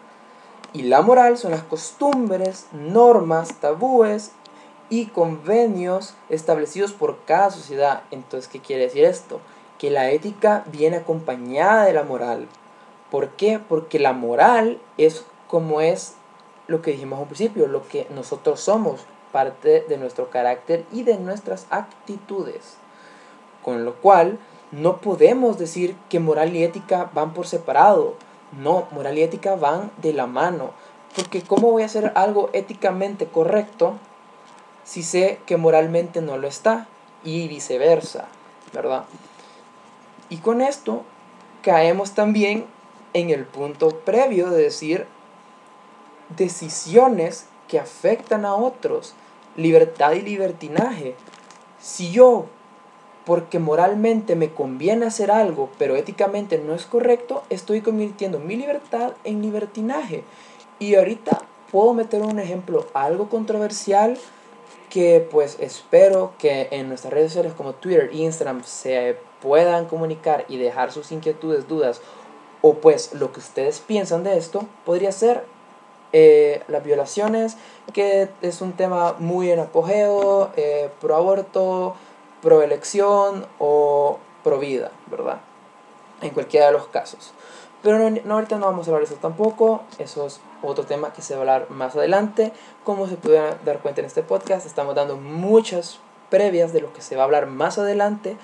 Y 0.73 0.83
la 0.83 1.01
moral 1.01 1.39
son 1.39 1.51
las 1.51 1.63
costumbres, 1.63 2.67
normas, 2.71 3.55
tabúes 3.55 4.31
y 4.91 5.07
convenios 5.07 6.13
establecidos 6.29 6.91
por 6.91 7.25
cada 7.25 7.49
sociedad. 7.49 8.03
Entonces, 8.11 8.47
¿qué 8.47 8.59
quiere 8.59 8.83
decir 8.83 9.05
esto? 9.05 9.41
Que 9.79 9.89
la 9.89 10.11
ética 10.11 10.63
viene 10.67 10.97
acompañada 10.97 11.85
de 11.85 11.93
la 11.93 12.03
moral. 12.03 12.47
¿Por 13.11 13.29
qué? 13.31 13.59
Porque 13.59 13.99
la 13.99 14.13
moral 14.13 14.79
es 14.97 15.25
como 15.47 15.81
es 15.81 16.15
lo 16.67 16.81
que 16.81 16.91
dijimos 16.91 17.19
al 17.19 17.25
principio, 17.25 17.67
lo 17.67 17.87
que 17.87 18.07
nosotros 18.15 18.59
somos, 18.61 19.01
parte 19.31 19.85
de 19.87 19.97
nuestro 19.97 20.29
carácter 20.29 20.85
y 20.91 21.03
de 21.03 21.17
nuestras 21.17 21.67
actitudes. 21.69 22.77
Con 23.63 23.85
lo 23.85 23.95
cual, 23.95 24.39
no 24.71 24.97
podemos 24.97 25.59
decir 25.59 25.95
que 26.09 26.19
moral 26.19 26.55
y 26.55 26.63
ética 26.63 27.11
van 27.13 27.33
por 27.33 27.45
separado. 27.45 28.15
No, 28.59 28.87
moral 28.91 29.17
y 29.17 29.21
ética 29.21 29.55
van 29.55 29.91
de 30.01 30.13
la 30.13 30.25
mano. 30.25 30.71
Porque 31.15 31.43
¿cómo 31.43 31.71
voy 31.71 31.83
a 31.83 31.87
hacer 31.87 32.11
algo 32.15 32.49
éticamente 32.53 33.27
correcto 33.27 33.99
si 34.83 35.03
sé 35.03 35.39
que 35.45 35.57
moralmente 35.57 36.21
no 36.21 36.37
lo 36.37 36.47
está? 36.47 36.87
y 37.23 37.47
viceversa, 37.47 38.25
¿verdad? 38.73 39.05
Y 40.29 40.37
con 40.37 40.61
esto 40.61 41.03
caemos 41.61 42.11
también 42.11 42.65
en 43.13 43.29
el 43.29 43.45
punto 43.45 43.89
previo 43.99 44.49
de 44.49 44.63
decir 44.63 45.05
decisiones 46.37 47.47
que 47.67 47.79
afectan 47.79 48.45
a 48.45 48.55
otros, 48.55 49.13
libertad 49.55 50.13
y 50.13 50.21
libertinaje. 50.21 51.15
Si 51.79 52.11
yo, 52.11 52.45
porque 53.25 53.59
moralmente 53.59 54.35
me 54.35 54.51
conviene 54.51 55.05
hacer 55.05 55.31
algo, 55.31 55.69
pero 55.77 55.95
éticamente 55.95 56.57
no 56.57 56.73
es 56.73 56.85
correcto, 56.85 57.43
estoy 57.49 57.81
convirtiendo 57.81 58.39
mi 58.39 58.55
libertad 58.55 59.13
en 59.23 59.41
libertinaje. 59.41 60.23
Y 60.79 60.95
ahorita 60.95 61.41
puedo 61.71 61.93
meter 61.93 62.21
un 62.21 62.39
ejemplo 62.39 62.87
algo 62.93 63.29
controversial 63.29 64.17
que 64.89 65.25
pues 65.31 65.57
espero 65.59 66.33
que 66.37 66.67
en 66.71 66.89
nuestras 66.89 67.13
redes 67.13 67.31
sociales 67.31 67.53
como 67.55 67.73
Twitter 67.73 68.09
e 68.11 68.17
Instagram 68.17 68.63
se 68.65 69.15
puedan 69.41 69.85
comunicar 69.85 70.45
y 70.49 70.57
dejar 70.57 70.91
sus 70.91 71.11
inquietudes, 71.11 71.67
dudas 71.67 72.01
o 72.61 72.75
pues 72.75 73.13
lo 73.13 73.31
que 73.31 73.39
ustedes 73.39 73.79
piensan 73.79 74.23
de 74.23 74.37
esto 74.37 74.65
podría 74.85 75.11
ser 75.11 75.43
eh, 76.13 76.61
las 76.67 76.83
violaciones, 76.83 77.57
que 77.93 78.29
es 78.41 78.61
un 78.61 78.73
tema 78.73 79.15
muy 79.19 79.49
en 79.49 79.59
apogeo, 79.59 80.51
eh, 80.57 80.89
pro 80.99 81.15
aborto, 81.15 81.95
pro 82.41 82.61
elección 82.61 83.45
o 83.59 84.19
pro 84.43 84.59
vida, 84.59 84.91
¿verdad? 85.07 85.39
En 86.21 86.31
cualquiera 86.31 86.67
de 86.67 86.73
los 86.73 86.87
casos. 86.87 87.33
Pero 87.81 87.97
no, 87.97 88.33
ahorita 88.35 88.57
no 88.59 88.67
vamos 88.67 88.87
a 88.87 88.91
hablar 88.91 89.07
de 89.07 89.13
eso 89.13 89.21
tampoco, 89.21 89.81
eso 89.97 90.27
es 90.27 90.39
otro 90.61 90.85
tema 90.85 91.13
que 91.13 91.21
se 91.21 91.33
va 91.33 91.39
a 91.39 91.41
hablar 91.41 91.71
más 91.71 91.95
adelante. 91.95 92.51
Como 92.83 93.07
se 93.07 93.15
pueden 93.15 93.55
dar 93.65 93.79
cuenta 93.79 94.01
en 94.01 94.07
este 94.07 94.21
podcast, 94.21 94.65
estamos 94.65 94.93
dando 94.93 95.17
muchas 95.17 95.99
previas 96.29 96.73
de 96.73 96.81
lo 96.81 96.93
que 96.93 97.01
se 97.01 97.15
va 97.15 97.23
a 97.23 97.25
hablar 97.25 97.47
más 97.47 97.79
adelante, 97.79 98.37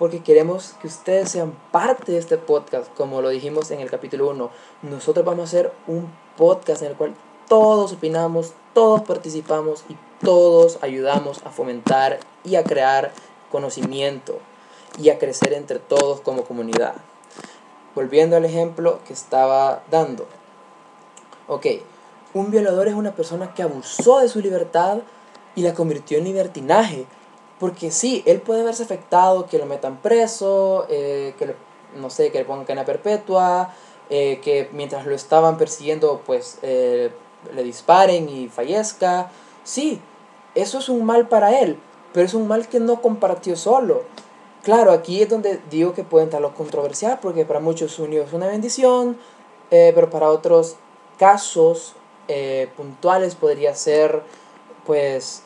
porque 0.00 0.22
queremos 0.22 0.76
que 0.80 0.86
ustedes 0.86 1.30
sean 1.30 1.52
parte 1.72 2.12
de 2.12 2.18
este 2.18 2.38
podcast, 2.38 2.90
como 2.94 3.20
lo 3.20 3.28
dijimos 3.28 3.70
en 3.70 3.80
el 3.80 3.90
capítulo 3.90 4.30
1. 4.30 4.50
Nosotros 4.80 5.26
vamos 5.26 5.42
a 5.42 5.44
hacer 5.44 5.72
un 5.86 6.10
podcast 6.38 6.80
en 6.80 6.92
el 6.92 6.96
cual 6.96 7.14
todos 7.46 7.92
opinamos, 7.92 8.54
todos 8.72 9.02
participamos 9.02 9.84
y 9.90 9.98
todos 10.24 10.78
ayudamos 10.80 11.42
a 11.44 11.50
fomentar 11.50 12.18
y 12.44 12.56
a 12.56 12.64
crear 12.64 13.12
conocimiento 13.52 14.38
y 14.98 15.10
a 15.10 15.18
crecer 15.18 15.52
entre 15.52 15.78
todos 15.78 16.22
como 16.22 16.44
comunidad. 16.44 16.94
Volviendo 17.94 18.38
al 18.38 18.46
ejemplo 18.46 19.00
que 19.06 19.12
estaba 19.12 19.82
dando. 19.90 20.26
Ok, 21.46 21.66
un 22.32 22.50
violador 22.50 22.88
es 22.88 22.94
una 22.94 23.12
persona 23.12 23.52
que 23.52 23.62
abusó 23.62 24.20
de 24.20 24.30
su 24.30 24.40
libertad 24.40 25.00
y 25.54 25.60
la 25.60 25.74
convirtió 25.74 26.16
en 26.16 26.24
libertinaje 26.24 27.04
porque 27.60 27.90
sí, 27.90 28.22
él 28.24 28.40
puede 28.40 28.64
verse 28.64 28.82
afectado, 28.82 29.46
que 29.46 29.58
lo 29.58 29.66
metan 29.66 29.98
preso, 29.98 30.86
eh, 30.88 31.34
que 31.38 31.54
no 31.94 32.08
sé, 32.08 32.32
que 32.32 32.38
le 32.38 32.46
pongan 32.46 32.64
cadena 32.64 32.86
perpetua, 32.86 33.74
eh, 34.08 34.40
que 34.42 34.70
mientras 34.72 35.04
lo 35.04 35.14
estaban 35.14 35.58
persiguiendo, 35.58 36.22
pues 36.24 36.58
eh, 36.62 37.12
le 37.54 37.62
disparen 37.62 38.30
y 38.30 38.48
fallezca. 38.48 39.30
Sí, 39.62 40.00
eso 40.54 40.78
es 40.78 40.88
un 40.88 41.04
mal 41.04 41.28
para 41.28 41.60
él, 41.60 41.78
pero 42.14 42.24
es 42.24 42.32
un 42.32 42.48
mal 42.48 42.66
que 42.66 42.80
no 42.80 43.02
compartió 43.02 43.54
solo. 43.56 44.04
Claro, 44.62 44.90
aquí 44.92 45.20
es 45.20 45.28
donde 45.28 45.60
digo 45.70 45.92
que 45.92 46.02
puede 46.02 46.24
entrar 46.24 46.40
lo 46.40 46.54
controversial, 46.54 47.18
porque 47.20 47.44
para 47.44 47.60
muchos 47.60 47.98
unidos 47.98 48.28
es 48.28 48.32
una 48.32 48.46
bendición, 48.46 49.18
pero 49.70 50.10
para 50.10 50.28
otros 50.28 50.76
casos 51.18 51.94
puntuales 52.76 53.36
podría 53.36 53.74
ser, 53.74 54.22
pues, 54.84 55.42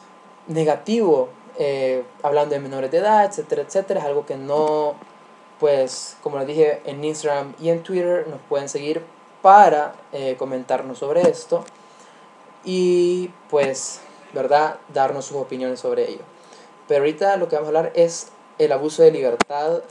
negativo 0.48 1.28
eh, 1.58 2.04
hablando 2.22 2.54
de 2.54 2.60
menores 2.60 2.90
de 2.90 2.98
edad, 2.98 3.24
etcétera, 3.24 3.62
etcétera. 3.62 4.00
Es 4.00 4.06
algo 4.06 4.26
que 4.26 4.36
no, 4.36 4.94
pues, 5.60 6.16
como 6.22 6.38
les 6.38 6.46
dije, 6.46 6.82
en 6.84 7.04
Instagram 7.04 7.54
y 7.60 7.70
en 7.70 7.82
Twitter 7.82 8.26
nos 8.28 8.40
pueden 8.48 8.68
seguir 8.68 9.02
para 9.42 9.94
eh, 10.12 10.36
comentarnos 10.38 10.98
sobre 10.98 11.22
esto 11.22 11.64
y, 12.64 13.30
pues, 13.50 14.00
¿verdad? 14.32 14.76
Darnos 14.92 15.26
sus 15.26 15.36
opiniones 15.36 15.80
sobre 15.80 16.10
ello. 16.10 16.22
Pero 16.88 17.00
ahorita 17.00 17.36
lo 17.36 17.48
que 17.48 17.56
vamos 17.56 17.66
a 17.66 17.78
hablar 17.78 17.92
es 17.94 18.28
el 18.58 18.72
abuso 18.72 19.02
de 19.02 19.10
libertad 19.10 19.82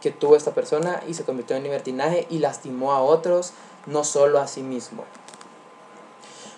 que 0.00 0.10
tuvo 0.10 0.36
esta 0.36 0.52
persona 0.52 1.02
y 1.08 1.14
se 1.14 1.24
convirtió 1.24 1.56
en 1.56 1.64
libertinaje 1.64 2.26
y 2.30 2.38
lastimó 2.38 2.92
a 2.92 3.02
otros, 3.02 3.52
no 3.86 4.04
solo 4.04 4.38
a 4.38 4.46
sí 4.46 4.62
mismo. 4.62 5.04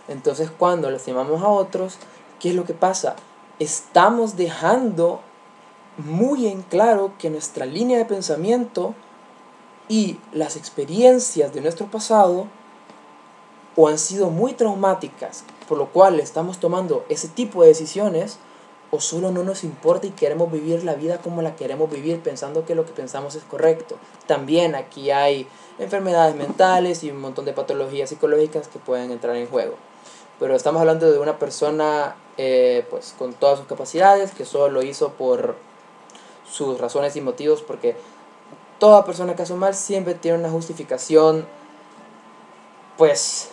Entonces, 0.08 0.50
cuando 0.50 0.90
lastimamos 0.90 1.42
a 1.42 1.48
otros, 1.48 1.96
¿qué 2.40 2.50
es 2.50 2.54
lo 2.54 2.64
que 2.64 2.74
pasa? 2.74 3.16
Estamos 3.60 4.36
dejando 4.36 5.20
muy 5.98 6.48
en 6.48 6.62
claro 6.62 7.12
que 7.18 7.30
nuestra 7.30 7.66
línea 7.66 7.98
de 7.98 8.06
pensamiento 8.06 8.94
y 9.86 10.18
las 10.32 10.56
experiencias 10.56 11.52
de 11.52 11.60
nuestro 11.60 11.86
pasado 11.86 12.46
o 13.76 13.86
han 13.88 13.98
sido 13.98 14.30
muy 14.30 14.54
traumáticas, 14.54 15.44
por 15.68 15.78
lo 15.78 15.90
cual 15.90 16.18
estamos 16.20 16.58
tomando 16.58 17.04
ese 17.08 17.28
tipo 17.28 17.62
de 17.62 17.68
decisiones, 17.68 18.38
o 18.90 18.98
solo 18.98 19.30
no 19.30 19.44
nos 19.44 19.62
importa 19.62 20.06
y 20.06 20.10
queremos 20.10 20.50
vivir 20.50 20.82
la 20.82 20.94
vida 20.94 21.18
como 21.18 21.42
la 21.42 21.54
queremos 21.54 21.88
vivir 21.90 22.18
pensando 22.20 22.64
que 22.64 22.74
lo 22.74 22.86
que 22.86 22.92
pensamos 22.92 23.36
es 23.36 23.44
correcto. 23.44 23.96
También 24.26 24.74
aquí 24.74 25.12
hay 25.12 25.46
enfermedades 25.78 26.34
mentales 26.34 27.04
y 27.04 27.10
un 27.10 27.20
montón 27.20 27.44
de 27.44 27.52
patologías 27.52 28.08
psicológicas 28.08 28.66
que 28.66 28.80
pueden 28.80 29.12
entrar 29.12 29.36
en 29.36 29.46
juego. 29.46 29.76
Pero 30.40 30.56
estamos 30.56 30.80
hablando 30.80 31.12
de 31.12 31.18
una 31.18 31.38
persona 31.38 32.16
eh, 32.38 32.86
pues 32.88 33.14
con 33.18 33.34
todas 33.34 33.58
sus 33.58 33.68
capacidades, 33.68 34.32
que 34.32 34.46
solo 34.46 34.70
lo 34.70 34.82
hizo 34.82 35.10
por 35.10 35.56
sus 36.50 36.80
razones 36.80 37.14
y 37.14 37.20
motivos, 37.20 37.60
porque 37.60 37.94
toda 38.78 39.04
persona 39.04 39.36
que 39.36 39.42
hace 39.42 39.52
mal 39.52 39.74
siempre 39.74 40.14
tiene 40.14 40.38
una 40.38 40.48
justificación, 40.48 41.46
pues, 42.96 43.50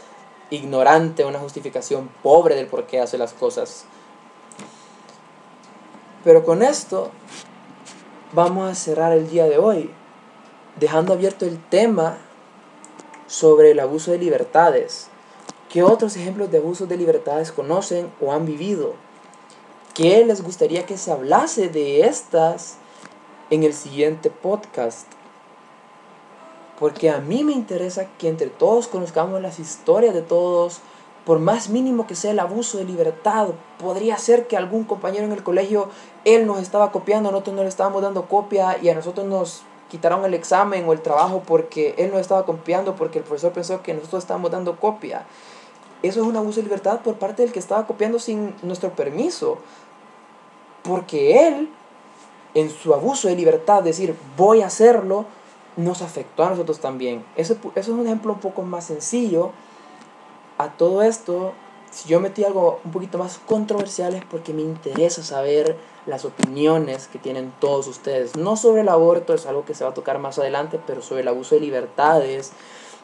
ignorante, 0.49 1.25
una 1.25 1.39
justificación 1.39 2.09
pobre 2.23 2.55
del 2.55 2.67
por 2.67 2.85
qué 2.85 3.01
hace 3.01 3.17
las 3.17 3.33
cosas. 3.33 3.83
Pero 6.23 6.45
con 6.45 6.63
esto 6.63 7.11
vamos 8.31 8.71
a 8.71 8.75
cerrar 8.75 9.11
el 9.11 9.29
día 9.29 9.45
de 9.45 9.57
hoy, 9.57 9.91
dejando 10.79 11.11
abierto 11.11 11.45
el 11.45 11.61
tema 11.61 12.17
sobre 13.27 13.71
el 13.71 13.81
abuso 13.81 14.11
de 14.11 14.19
libertades. 14.19 15.09
¿Qué 15.69 15.83
otros 15.83 16.15
ejemplos 16.15 16.49
de 16.49 16.59
abusos 16.59 16.87
de 16.87 16.95
libertades 16.95 17.51
conocen 17.51 18.09
o 18.21 18.31
han 18.31 18.45
vivido? 18.45 18.93
¿Qué 19.93 20.23
les 20.23 20.41
gustaría 20.41 20.85
que 20.85 20.97
se 20.97 21.11
hablase 21.11 21.67
de 21.67 22.07
estas 22.07 22.77
en 23.49 23.63
el 23.63 23.73
siguiente 23.73 24.29
podcast? 24.29 25.07
Porque 26.79 27.09
a 27.09 27.19
mí 27.19 27.43
me 27.43 27.51
interesa 27.51 28.07
que 28.17 28.29
entre 28.29 28.47
todos 28.47 28.87
conozcamos 28.87 29.41
las 29.41 29.59
historias 29.59 30.13
de 30.13 30.21
todos, 30.21 30.79
por 31.25 31.39
más 31.39 31.67
mínimo 31.67 32.07
que 32.07 32.15
sea 32.15 32.31
el 32.31 32.39
abuso 32.39 32.77
de 32.77 32.85
libertad. 32.85 33.49
Podría 33.77 34.17
ser 34.17 34.47
que 34.47 34.55
algún 34.55 34.85
compañero 34.85 35.25
en 35.25 35.33
el 35.33 35.43
colegio, 35.43 35.89
él 36.23 36.47
nos 36.47 36.61
estaba 36.61 36.93
copiando, 36.93 37.29
nosotros 37.29 37.57
no 37.57 37.63
le 37.63 37.69
estábamos 37.69 38.01
dando 38.01 38.29
copia 38.29 38.77
y 38.81 38.87
a 38.87 38.95
nosotros 38.95 39.27
nos 39.27 39.63
quitaron 39.89 40.23
el 40.23 40.33
examen 40.33 40.87
o 40.87 40.93
el 40.93 41.01
trabajo 41.01 41.43
porque 41.45 41.93
él 41.97 42.11
nos 42.11 42.21
estaba 42.21 42.45
copiando 42.45 42.95
porque 42.95 43.19
el 43.19 43.25
profesor 43.25 43.51
pensó 43.51 43.81
que 43.81 43.93
nosotros 43.93 44.23
estábamos 44.23 44.51
dando 44.51 44.79
copia 44.79 45.25
eso 46.03 46.21
es 46.21 46.27
un 46.27 46.35
abuso 46.35 46.57
de 46.57 46.63
libertad 46.63 47.01
por 47.01 47.15
parte 47.15 47.43
del 47.43 47.51
que 47.51 47.59
estaba 47.59 47.87
copiando 47.87 48.19
sin 48.19 48.53
nuestro 48.63 48.91
permiso. 48.91 49.57
Porque 50.83 51.47
él, 51.47 51.69
en 52.53 52.69
su 52.69 52.93
abuso 52.93 53.27
de 53.27 53.35
libertad, 53.35 53.83
decir 53.83 54.15
voy 54.37 54.61
a 54.61 54.67
hacerlo, 54.67 55.25
nos 55.75 56.01
afectó 56.01 56.43
a 56.43 56.49
nosotros 56.49 56.79
también. 56.79 57.23
Eso, 57.35 57.53
eso 57.53 57.71
es 57.75 57.87
un 57.89 58.05
ejemplo 58.05 58.33
un 58.33 58.39
poco 58.39 58.61
más 58.61 58.85
sencillo. 58.85 59.51
A 60.57 60.69
todo 60.69 61.03
esto, 61.03 61.53
si 61.91 62.09
yo 62.09 62.19
metí 62.19 62.43
algo 62.43 62.79
un 62.83 62.91
poquito 62.91 63.17
más 63.17 63.39
controversial 63.45 64.15
es 64.15 64.25
porque 64.25 64.53
me 64.53 64.61
interesa 64.61 65.23
saber 65.23 65.77
las 66.05 66.25
opiniones 66.25 67.07
que 67.07 67.19
tienen 67.19 67.53
todos 67.59 67.87
ustedes. 67.87 68.35
No 68.35 68.55
sobre 68.55 68.81
el 68.81 68.89
aborto, 68.89 69.33
es 69.33 69.45
algo 69.45 69.65
que 69.65 69.73
se 69.73 69.83
va 69.83 69.91
a 69.91 69.93
tocar 69.93 70.19
más 70.19 70.39
adelante, 70.39 70.79
pero 70.85 71.01
sobre 71.01 71.21
el 71.21 71.27
abuso 71.27 71.55
de 71.55 71.61
libertades, 71.61 72.53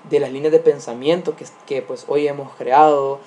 de 0.10 0.20
las 0.20 0.32
líneas 0.32 0.52
de 0.52 0.60
pensamiento 0.60 1.36
que, 1.36 1.46
que 1.66 1.82
pues 1.82 2.06
hoy 2.08 2.28
hemos 2.28 2.54
creado, 2.56 3.20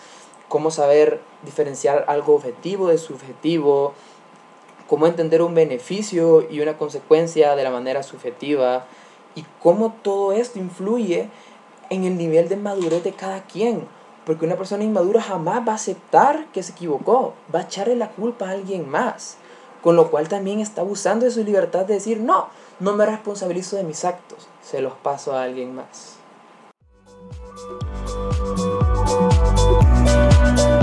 cómo 0.48 0.70
saber 0.70 1.20
diferenciar 1.42 2.04
algo 2.08 2.34
objetivo 2.34 2.88
de 2.88 2.98
subjetivo, 2.98 3.94
cómo 4.88 5.06
entender 5.06 5.42
un 5.42 5.54
beneficio 5.54 6.48
y 6.50 6.60
una 6.60 6.78
consecuencia 6.78 7.56
de 7.56 7.64
la 7.64 7.70
manera 7.70 8.02
subjetiva 8.02 8.86
y 9.34 9.44
cómo 9.62 9.94
todo 10.02 10.32
esto 10.32 10.58
influye 10.58 11.28
en 11.90 12.04
el 12.04 12.16
nivel 12.16 12.48
de 12.48 12.56
madurez 12.56 13.04
de 13.04 13.12
cada 13.12 13.42
quien. 13.44 13.86
Porque 14.24 14.44
una 14.44 14.56
persona 14.56 14.82
inmadura 14.82 15.22
jamás 15.22 15.66
va 15.66 15.72
a 15.72 15.76
aceptar 15.76 16.46
que 16.52 16.62
se 16.62 16.72
equivocó, 16.72 17.34
va 17.54 17.60
a 17.60 17.62
echarle 17.62 17.94
la 17.94 18.10
culpa 18.10 18.48
a 18.48 18.52
alguien 18.52 18.88
más. 18.88 19.36
Con 19.82 19.94
lo 19.94 20.10
cual 20.10 20.28
también 20.28 20.58
está 20.58 20.80
abusando 20.80 21.26
de 21.26 21.30
su 21.30 21.44
libertad 21.44 21.84
de 21.84 21.94
decir, 21.94 22.20
no, 22.20 22.48
no 22.80 22.94
me 22.94 23.06
responsabilizo 23.06 23.76
de 23.76 23.84
mis 23.84 24.04
actos, 24.04 24.48
se 24.62 24.80
los 24.80 24.94
paso 24.94 25.32
a 25.32 25.44
alguien 25.44 25.76
más. 25.76 26.15
Bye. 30.54 30.75